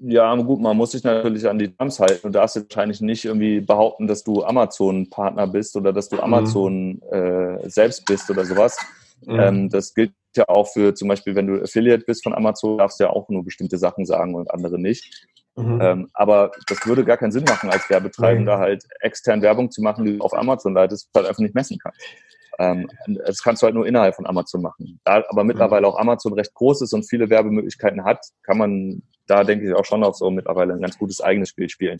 [0.00, 2.20] Ja, gut, man muss sich natürlich an die Terms halten.
[2.24, 6.22] Du darfst wahrscheinlich nicht irgendwie behaupten, dass du Amazon-Partner bist oder dass du mhm.
[6.22, 7.02] Amazon mhm.
[7.12, 8.76] äh, selbst bist oder sowas.
[9.26, 9.40] Mhm.
[9.40, 13.00] Ähm, das gilt ja auch für zum Beispiel, wenn du Affiliate bist von Amazon, darfst
[13.00, 15.26] du ja auch nur bestimmte Sachen sagen und andere nicht.
[15.56, 15.80] Mhm.
[15.82, 18.60] Ähm, aber das würde gar keinen Sinn machen, als Werbetreibender mhm.
[18.60, 22.00] halt extern Werbung zu machen, die du auf Amazon leitest, halt einfach nicht messen kannst.
[22.60, 22.88] Ähm,
[23.24, 25.00] das kannst du halt nur innerhalb von Amazon machen.
[25.04, 25.92] Da aber mittlerweile mhm.
[25.92, 29.84] auch Amazon recht groß ist und viele Werbemöglichkeiten hat, kann man da, denke ich, auch
[29.84, 31.98] schon auf so mittlerweile ein ganz gutes eigenes Spiel spielen.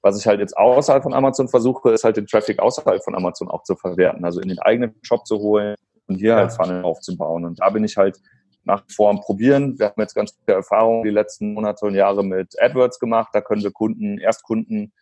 [0.00, 3.48] Was ich halt jetzt außerhalb von Amazon versuche, ist halt den Traffic außerhalb von Amazon
[3.48, 5.76] auch zu verwerten, also in den eigenen Shop zu holen,
[6.12, 7.44] und hier halt Funnel aufzubauen.
[7.44, 8.20] Und da bin ich halt
[8.64, 9.78] nach wie vor am Probieren.
[9.78, 13.30] Wir haben jetzt ganz gute Erfahrungen die letzten Monate und Jahre mit AdWords gemacht.
[13.32, 14.92] Da können wir Kunden, Erstkunden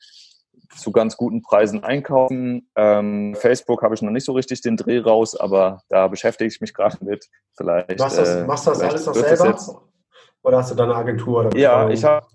[0.76, 2.68] zu ganz guten Preisen einkaufen.
[2.76, 6.61] Ähm, Facebook habe ich noch nicht so richtig den Dreh raus, aber da beschäftige ich
[6.61, 7.26] mich gerade mit.
[7.56, 9.82] Vielleicht, machst, das, äh, machst du das alles noch selber?
[10.42, 11.54] Oder hast du da eine Agentur?
[11.56, 12.26] ja, ich habe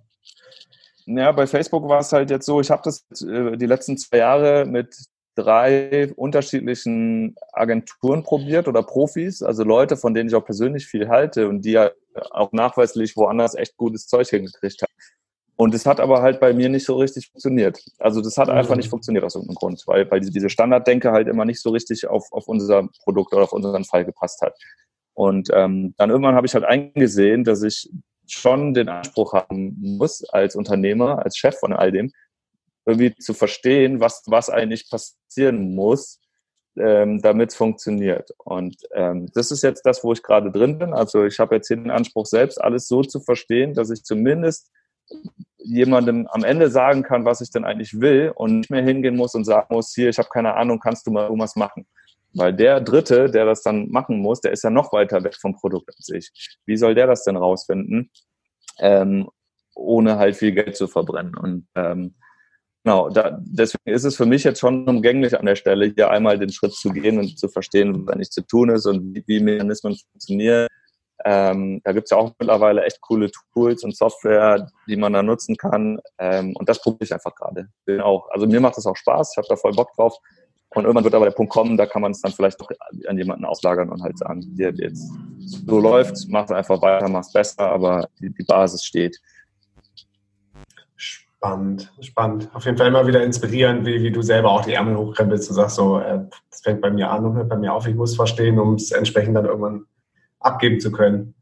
[1.08, 4.18] ja, bei Facebook war es halt jetzt so, ich habe das äh, die letzten zwei
[4.18, 4.96] Jahre mit
[5.36, 11.48] drei unterschiedlichen Agenturen probiert oder Profis, also Leute, von denen ich auch persönlich viel halte
[11.48, 11.92] und die ja
[12.32, 14.94] auch nachweislich woanders echt gutes Zeug hingekriegt haben.
[15.58, 17.80] Und es hat aber halt bei mir nicht so richtig funktioniert.
[17.98, 18.56] Also das hat mhm.
[18.56, 22.08] einfach nicht funktioniert aus irgendeinem Grund, weil, weil diese Standarddenke halt immer nicht so richtig
[22.08, 24.58] auf, auf unser Produkt oder auf unseren Fall gepasst hat.
[25.14, 27.90] Und ähm, dann irgendwann habe ich halt eingesehen, dass ich
[28.28, 32.12] schon den Anspruch haben muss als Unternehmer, als Chef von all dem,
[32.86, 36.20] irgendwie zu verstehen, was, was eigentlich passieren muss,
[36.78, 38.32] ähm, damit es funktioniert.
[38.38, 40.94] Und ähm, das ist jetzt das, wo ich gerade drin bin.
[40.94, 44.72] Also ich habe jetzt hier den Anspruch, selbst alles so zu verstehen, dass ich zumindest
[45.58, 49.36] jemandem am Ende sagen kann, was ich denn eigentlich will und nicht mehr hingehen muss
[49.36, 51.88] und sagen muss, hier, ich habe keine Ahnung, kannst du mal irgendwas machen?
[52.34, 55.56] Weil der Dritte, der das dann machen muss, der ist ja noch weiter weg vom
[55.56, 56.58] Produkt als ich.
[56.66, 58.12] Wie soll der das denn rausfinden,
[58.80, 59.30] ähm,
[59.74, 61.36] ohne halt viel Geld zu verbrennen?
[61.36, 62.16] Und ähm,
[62.86, 66.40] genau, da, deswegen ist es für mich jetzt schon umgänglich an der Stelle, hier einmal
[66.40, 69.42] den Schritt zu gehen und zu verstehen, was nicht zu tun ist und wie, wie
[69.42, 70.68] Mechanismen funktionieren
[71.24, 75.24] ähm, da gibt es ja auch mittlerweile echt coole Tools und Software, die man da
[75.24, 76.00] nutzen kann.
[76.20, 77.68] Ähm, und das probiere ich einfach gerade.
[78.04, 78.30] Auch.
[78.30, 80.18] Also mir macht das auch Spaß, ich habe da voll Bock drauf.
[80.76, 82.70] Und irgendwann wird aber der Punkt kommen, da kann man es dann vielleicht doch
[83.08, 85.10] an jemanden auslagern und halt sagen, hier jetzt
[85.40, 89.18] so läuft, mach einfach weiter, mach es besser, aber die, die Basis steht.
[91.46, 92.50] Spannend, spannend.
[92.54, 95.48] Auf jeden Fall immer wieder inspirierend, wie, wie du selber auch die Ärmel hochkrempelst.
[95.50, 97.96] Du sagst so, äh, das fängt bei mir an und hört bei mir auf, ich
[97.96, 99.86] muss verstehen, um es entsprechend dann irgendwann
[100.40, 101.36] abgeben zu können,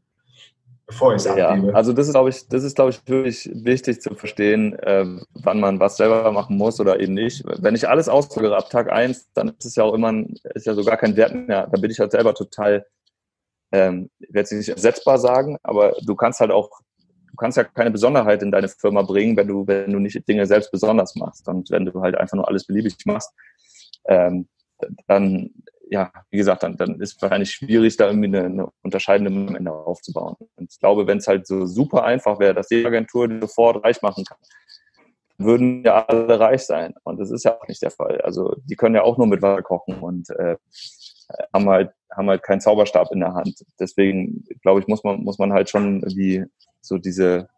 [0.86, 1.74] bevor ich es ja, abgebe.
[1.74, 5.06] Also das ist, glaube ich, das ist, glaube ich, wirklich wichtig zu verstehen, äh,
[5.42, 7.42] wann man was selber machen muss oder eben nicht.
[7.62, 10.12] Wenn ich alles auslagere ab Tag 1, dann ist es ja auch immer,
[10.54, 11.66] ist ja sogar kein Wert mehr.
[11.66, 12.84] Da bin ich halt selber total,
[13.72, 16.70] ähm, ich werde es nicht ersetzbar sagen, aber du kannst halt auch
[17.34, 20.46] du kannst ja keine Besonderheit in deine Firma bringen, wenn du, wenn du nicht Dinge
[20.46, 21.48] selbst besonders machst.
[21.48, 23.32] Und wenn du halt einfach nur alles beliebig machst,
[24.06, 24.46] ähm,
[25.08, 25.50] dann
[25.90, 29.54] ja, wie gesagt, dann, dann ist es wahrscheinlich schwierig, da irgendwie eine, eine unterscheidende am
[29.54, 30.36] Ende aufzubauen.
[30.56, 34.00] Und ich glaube, wenn es halt so super einfach wäre, dass die Agentur sofort reich
[34.00, 34.38] machen kann,
[35.36, 36.94] würden ja alle reich sein.
[37.02, 38.20] Und das ist ja auch nicht der Fall.
[38.20, 40.56] Also die können ja auch nur mit Wasser kochen und äh,
[41.52, 43.64] haben halt haben halt keinen Zauberstab in der Hand.
[43.78, 46.44] Deswegen glaube ich, muss man muss man halt schon wie
[46.84, 47.48] so diese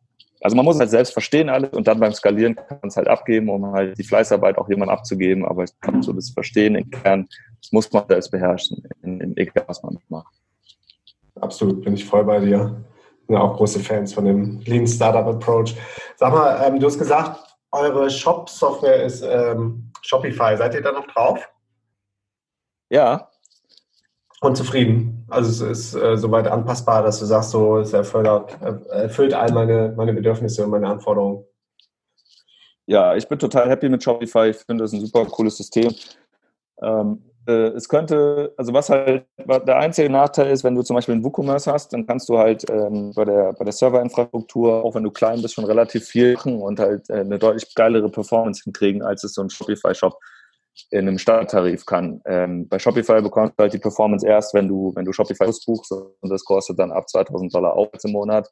[0.41, 3.09] also man muss halt selbst verstehen alles und dann beim Skalieren kann man es halt
[3.09, 5.45] abgeben, um halt die Fleißarbeit auch jemand abzugeben.
[5.45, 7.27] Aber ich kann so das Verstehen im Kern,
[7.61, 10.35] das muss man selbst beherrschen, in, in egal was man macht.
[11.41, 12.85] Absolut, bin ich voll bei dir.
[13.27, 15.75] Bin ja auch große Fans von dem Lean Startup Approach.
[16.17, 17.41] Sag mal, ähm, du hast gesagt,
[17.73, 20.57] eure Shop-Software ist ähm, Shopify.
[20.57, 21.49] Seid ihr da noch drauf?
[22.89, 23.29] Ja,
[24.41, 25.25] und zufrieden.
[25.29, 28.27] Also es ist äh, soweit anpassbar, dass du sagst, so es erfüllt,
[28.91, 31.45] erfüllt all meine, meine Bedürfnisse und meine Anforderungen.
[32.87, 34.51] Ja, ich bin total happy mit Shopify.
[34.51, 35.93] Ich finde das ein super cooles System.
[36.81, 41.15] Ähm, äh, es könnte, also was halt der einzige Nachteil ist, wenn du zum Beispiel
[41.15, 45.05] einen WooCommerce hast, dann kannst du halt ähm, bei der, bei der Serverinfrastruktur, auch wenn
[45.05, 49.03] du klein bist, schon relativ viel machen und halt äh, eine deutlich geilere Performance hinkriegen,
[49.03, 50.19] als es so ein Shopify-Shop
[50.91, 52.21] in einem Starttarif kann.
[52.27, 55.65] Ähm, bei Shopify bekommst du halt die Performance erst, wenn du, wenn du Shopify Plus
[55.65, 58.49] buchst und das kostet dann ab 2000 Dollar auch im Monat.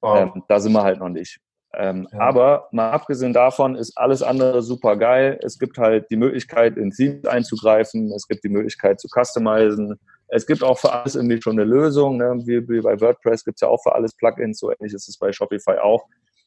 [0.00, 0.34] Wow.
[0.34, 1.40] Ähm, da sind wir halt noch nicht.
[1.74, 2.20] Ähm, ja.
[2.20, 5.38] Aber mal abgesehen davon ist alles andere super geil.
[5.42, 8.12] Es gibt halt die Möglichkeit, in Themes einzugreifen.
[8.12, 9.98] Es gibt die Möglichkeit zu customizen.
[10.28, 12.16] Es gibt auch für alles irgendwie schon eine Lösung.
[12.16, 12.42] Ne?
[12.46, 14.58] Wie, wie bei WordPress gibt es ja auch für alles Plugins.
[14.58, 16.06] So ähnlich ist es bei Shopify auch.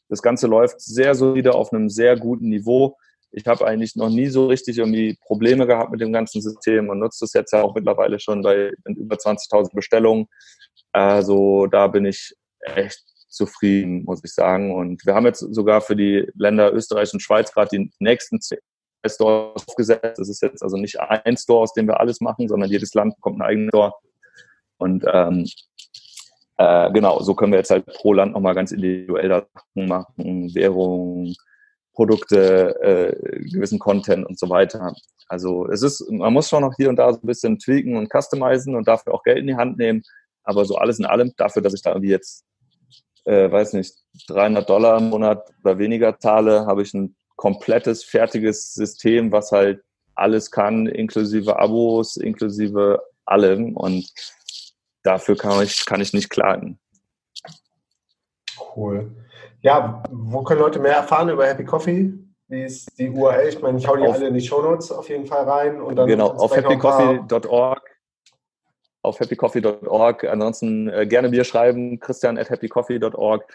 [0.09, 2.95] Das Ganze läuft sehr solide auf einem sehr guten Niveau
[3.31, 6.99] ich habe eigentlich noch nie so richtig irgendwie Probleme gehabt mit dem ganzen System und
[6.99, 10.27] nutze das jetzt ja auch mittlerweile schon bei über 20.000 Bestellungen.
[10.91, 14.73] Also da bin ich echt zufrieden, muss ich sagen.
[14.73, 18.39] Und wir haben jetzt sogar für die Länder Österreich und Schweiz gerade die nächsten
[19.05, 20.17] Stores aufgesetzt.
[20.19, 23.15] Das ist jetzt also nicht ein Store, aus dem wir alles machen, sondern jedes Land
[23.15, 23.93] bekommt einen eigenen Store.
[24.77, 25.45] Und ähm,
[26.57, 31.33] äh, genau, so können wir jetzt halt pro Land nochmal ganz individuell Sachen machen, Währung,
[31.93, 34.93] Produkte, äh, gewissen Content und so weiter.
[35.27, 38.09] Also es ist, man muss schon noch hier und da so ein bisschen tweaken und
[38.11, 40.03] customizen und dafür auch Geld in die Hand nehmen.
[40.43, 42.45] Aber so alles in allem, dafür, dass ich da irgendwie jetzt,
[43.25, 43.95] äh, weiß nicht,
[44.27, 49.81] 300 Dollar im Monat oder weniger zahle, habe ich ein komplettes, fertiges System, was halt
[50.15, 53.77] alles kann, inklusive Abos, inklusive allem.
[53.77, 54.11] Und
[55.03, 56.79] dafür kann ich, kann ich nicht klagen.
[58.75, 59.11] Cool.
[59.61, 62.13] Ja, wo können Leute mehr erfahren über Happy Coffee?
[62.47, 63.49] Wie ist die URL?
[63.49, 65.81] Ich meine, ich hau die auf, alle in die Shownotes auf jeden Fall rein.
[65.81, 67.81] Und dann genau, auf happycoffee.org.
[69.01, 70.23] Auf happycoffee.org.
[70.23, 73.45] Ansonsten äh, gerne mir schreiben, christian at happycoffee.org.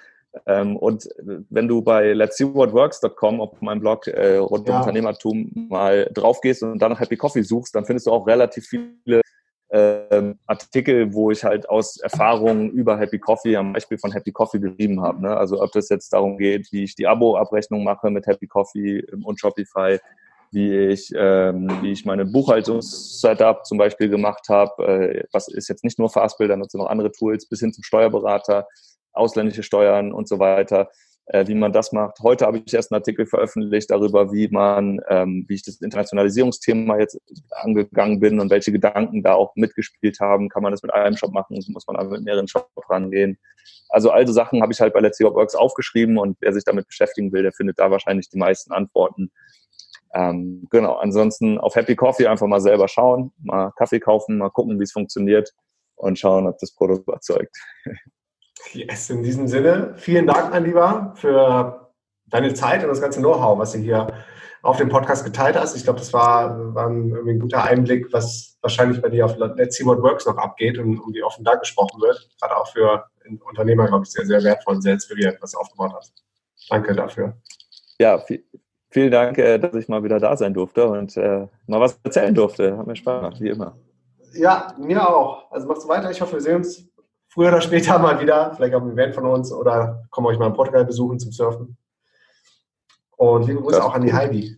[0.47, 1.09] Ähm, und
[1.51, 4.81] wenn du bei let's see what works.com auf meinem Blog äh, rund um ja.
[4.81, 8.67] Unternehmertum mal drauf gehst und dann nach Happy Coffee suchst, dann findest du auch relativ
[8.67, 9.21] viele
[9.71, 14.61] ähm, Artikel, wo ich halt aus Erfahrungen über Happy Coffee, am Beispiel von Happy Coffee
[14.61, 15.23] geschrieben habe.
[15.23, 15.37] Ne?
[15.37, 19.41] Also ob das jetzt darum geht, wie ich die Abo-Abrechnung mache mit Happy Coffee und
[19.41, 19.99] Shopify,
[20.53, 25.83] wie ich, ähm, wie ich meine Buchhaltungssetup zum Beispiel gemacht habe, äh, was ist jetzt
[25.83, 28.69] nicht nur Fastbill, da nutze noch andere Tools, bis hin zum Steuerberater,
[29.13, 30.91] ausländische Steuern und so weiter
[31.27, 32.21] äh, wie man das macht.
[32.21, 36.99] Heute habe ich erst einen Artikel veröffentlicht darüber, wie man, ähm, wie ich das Internationalisierungsthema
[36.99, 37.19] jetzt
[37.51, 40.49] angegangen bin und welche Gedanken da auch mitgespielt haben.
[40.49, 41.63] Kann man das mit einem Shop machen?
[41.69, 43.39] Muss man mit mehreren Shops rangehen?
[43.89, 46.65] Also all so Sachen habe ich halt bei Let's See Works aufgeschrieben und wer sich
[46.65, 49.31] damit beschäftigen will, der findet da wahrscheinlich die meisten Antworten.
[50.15, 54.79] Ähm, genau, ansonsten auf Happy Coffee einfach mal selber schauen, mal Kaffee kaufen, mal gucken,
[54.79, 55.53] wie es funktioniert
[55.97, 57.57] und schauen, ob das Produkt überzeugt.
[58.73, 61.91] Yes, in diesem Sinne, vielen Dank, mein Lieber, für
[62.27, 64.09] deine Zeit und das ganze Know-how, was du hier
[64.63, 65.77] auf dem Podcast geteilt hast.
[65.77, 69.77] Ich glaube, das war, war ein, ein, guter Einblick, was wahrscheinlich bei dir auf Let's
[69.77, 72.29] See What Works noch abgeht und um wie offen da gesprochen wird.
[72.41, 73.05] Gerade auch für
[73.47, 76.15] Unternehmer, glaube ich, sehr, sehr wertvoll und sehr inspirierend, was du aufgebaut hast.
[76.71, 77.37] Danke dafür.
[77.99, 78.45] Ja, viel,
[78.91, 82.35] vielen Dank, äh, dass ich mal wieder da sein durfte und äh, mal was erzählen
[82.35, 82.77] durfte.
[82.79, 83.77] Hat mir Spaß gemacht, wie immer.
[84.33, 85.51] Ja, mir auch.
[85.53, 86.11] Also machst du weiter.
[86.11, 86.89] Ich hoffe, wir sehen uns
[87.35, 90.47] früher oder später mal wieder, vielleicht auf einem Event von uns oder kommen euch mal
[90.47, 91.77] in Portugal besuchen zum Surfen.
[93.17, 94.57] Und liebe Grüße auch an die Heidi.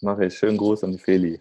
[0.00, 0.34] Mache ich.
[0.36, 1.38] Schönen Gruß an die Feli.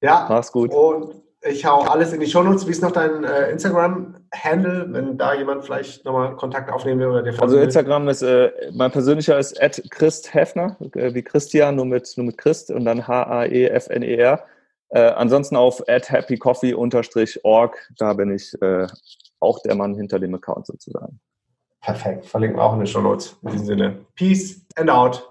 [0.00, 0.26] Ja.
[0.28, 0.72] Mach's gut.
[0.72, 2.66] Und ich hau alles in die Shownotes.
[2.66, 7.22] Wie ist noch dein äh, Instagram-Handle, wenn da jemand vielleicht nochmal Kontakt aufnehmen will oder
[7.22, 11.86] dir Also Instagram ist, äh, mein persönlicher ist at Christ Hefner, äh, wie Christian, nur
[11.86, 14.44] mit, nur mit Christ und dann H-A-E-F-N-E-R.
[14.90, 18.86] Äh, ansonsten auf happycoffee-org, da bin ich äh,
[19.40, 21.20] auch der Mann hinter dem Account sozusagen.
[21.80, 23.36] Perfekt, verlinken wir auch in den Show Notes.
[23.42, 25.28] In diesem Sinne, Peace and out.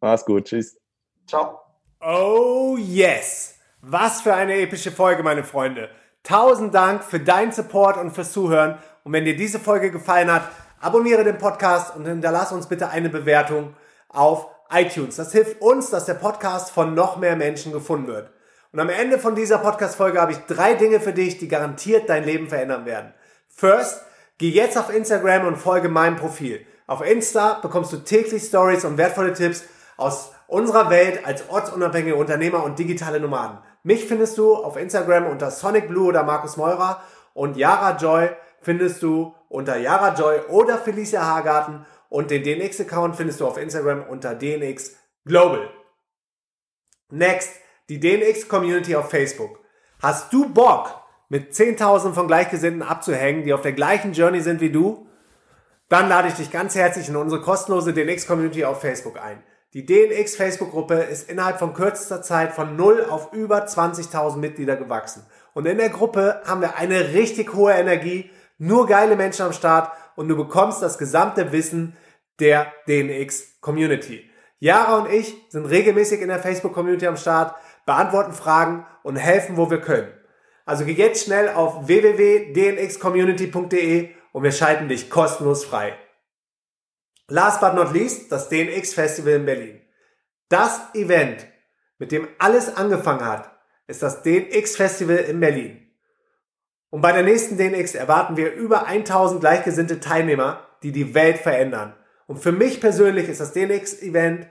[0.00, 0.78] Mach's gut, tschüss.
[1.26, 1.60] Ciao.
[2.00, 5.90] Oh yes, was für eine epische Folge, meine Freunde.
[6.22, 8.78] Tausend Dank für deinen Support und fürs Zuhören.
[9.04, 10.48] Und wenn dir diese Folge gefallen hat,
[10.80, 13.74] abonniere den Podcast und hinterlass uns bitte eine Bewertung
[14.08, 15.16] auf iTunes.
[15.16, 18.30] Das hilft uns, dass der Podcast von noch mehr Menschen gefunden wird.
[18.76, 22.24] Und am Ende von dieser Podcast-Folge habe ich drei Dinge für dich, die garantiert dein
[22.24, 23.14] Leben verändern werden.
[23.48, 24.02] First,
[24.36, 26.60] geh jetzt auf Instagram und folge meinem Profil.
[26.86, 29.64] Auf Insta bekommst du täglich Stories und wertvolle Tipps
[29.96, 33.60] aus unserer Welt als ortsunabhängige Unternehmer und digitale Nomaden.
[33.82, 37.02] Mich findest du auf Instagram unter Sonic Blue oder Markus Meurer
[37.32, 38.28] und Yara Joy
[38.60, 44.02] findest du unter Yara Joy oder Felicia Hagarten und den DNX-Account findest du auf Instagram
[44.02, 45.70] unter DNX Global.
[47.08, 47.52] Next,
[47.88, 49.60] die DNX Community auf Facebook.
[50.00, 54.70] Hast du Bock, mit 10.000 von Gleichgesinnten abzuhängen, die auf der gleichen Journey sind wie
[54.70, 55.08] du?
[55.88, 59.42] Dann lade ich dich ganz herzlich in unsere kostenlose DNX Community auf Facebook ein.
[59.72, 64.76] Die DNX Facebook Gruppe ist innerhalb von kürzester Zeit von 0 auf über 20.000 Mitglieder
[64.76, 65.26] gewachsen.
[65.54, 69.92] Und in der Gruppe haben wir eine richtig hohe Energie, nur geile Menschen am Start
[70.14, 71.96] und du bekommst das gesamte Wissen
[72.40, 74.30] der DNX Community.
[74.58, 77.54] Yara und ich sind regelmäßig in der Facebook Community am Start
[77.86, 80.12] beantworten Fragen und helfen, wo wir können.
[80.66, 85.96] Also geh jetzt schnell auf www.dnxcommunity.de und wir schalten dich kostenlos frei.
[87.28, 89.80] Last but not least, das DNX Festival in Berlin.
[90.48, 91.46] Das Event,
[91.98, 93.50] mit dem alles angefangen hat,
[93.86, 95.82] ist das DNX Festival in Berlin.
[96.90, 101.94] Und bei der nächsten DNX erwarten wir über 1000 gleichgesinnte Teilnehmer, die die Welt verändern.
[102.26, 104.46] Und für mich persönlich ist das DNX Event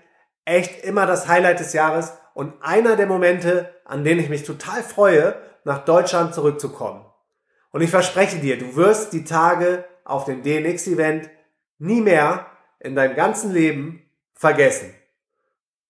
[0.46, 4.84] echt immer das Highlight des Jahres und einer der Momente, an denen ich mich total
[4.84, 7.04] freue, nach Deutschland zurückzukommen.
[7.72, 11.30] Und ich verspreche dir, du wirst die Tage auf dem DNX-Event
[11.80, 12.46] nie mehr
[12.80, 14.94] in deinem ganzen Leben vergessen.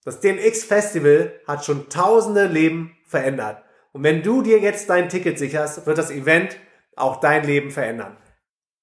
[0.04, 3.64] Das DNX-Festival hat schon tausende Leben verändert.
[3.92, 6.58] Und wenn du dir jetzt dein Ticket sicherst, wird das Event
[6.96, 8.18] auch dein Leben verändern.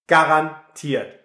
[0.09, 1.21] Garantiert.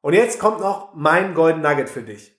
[0.00, 2.34] Und jetzt kommt noch mein Golden Nugget für dich.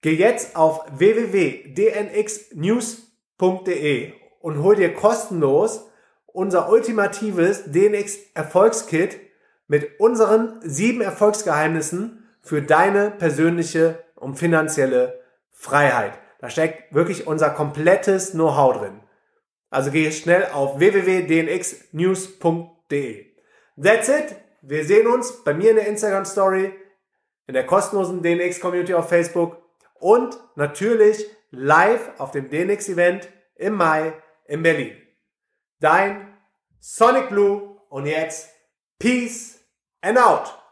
[0.00, 3.03] Geh jetzt auf www.dnxnews.com
[3.38, 5.90] www.dnx.de und hol dir kostenlos
[6.26, 9.18] unser ultimatives DNX Erfolgskit
[9.66, 16.12] mit unseren sieben Erfolgsgeheimnissen für deine persönliche und finanzielle Freiheit.
[16.40, 19.00] Da steckt wirklich unser komplettes Know-how drin.
[19.70, 23.26] Also geh schnell auf www.dnxnews.de.
[23.82, 24.36] That's it.
[24.60, 26.74] Wir sehen uns bei mir in der Instagram Story,
[27.46, 31.24] in der kostenlosen DNX Community auf Facebook und natürlich
[31.56, 34.14] live auf dem DNX Event im Mai
[34.46, 34.96] in Berlin.
[35.80, 36.36] Dein
[36.80, 38.50] Sonic Blue und jetzt
[38.98, 39.60] Peace
[40.00, 40.63] and out.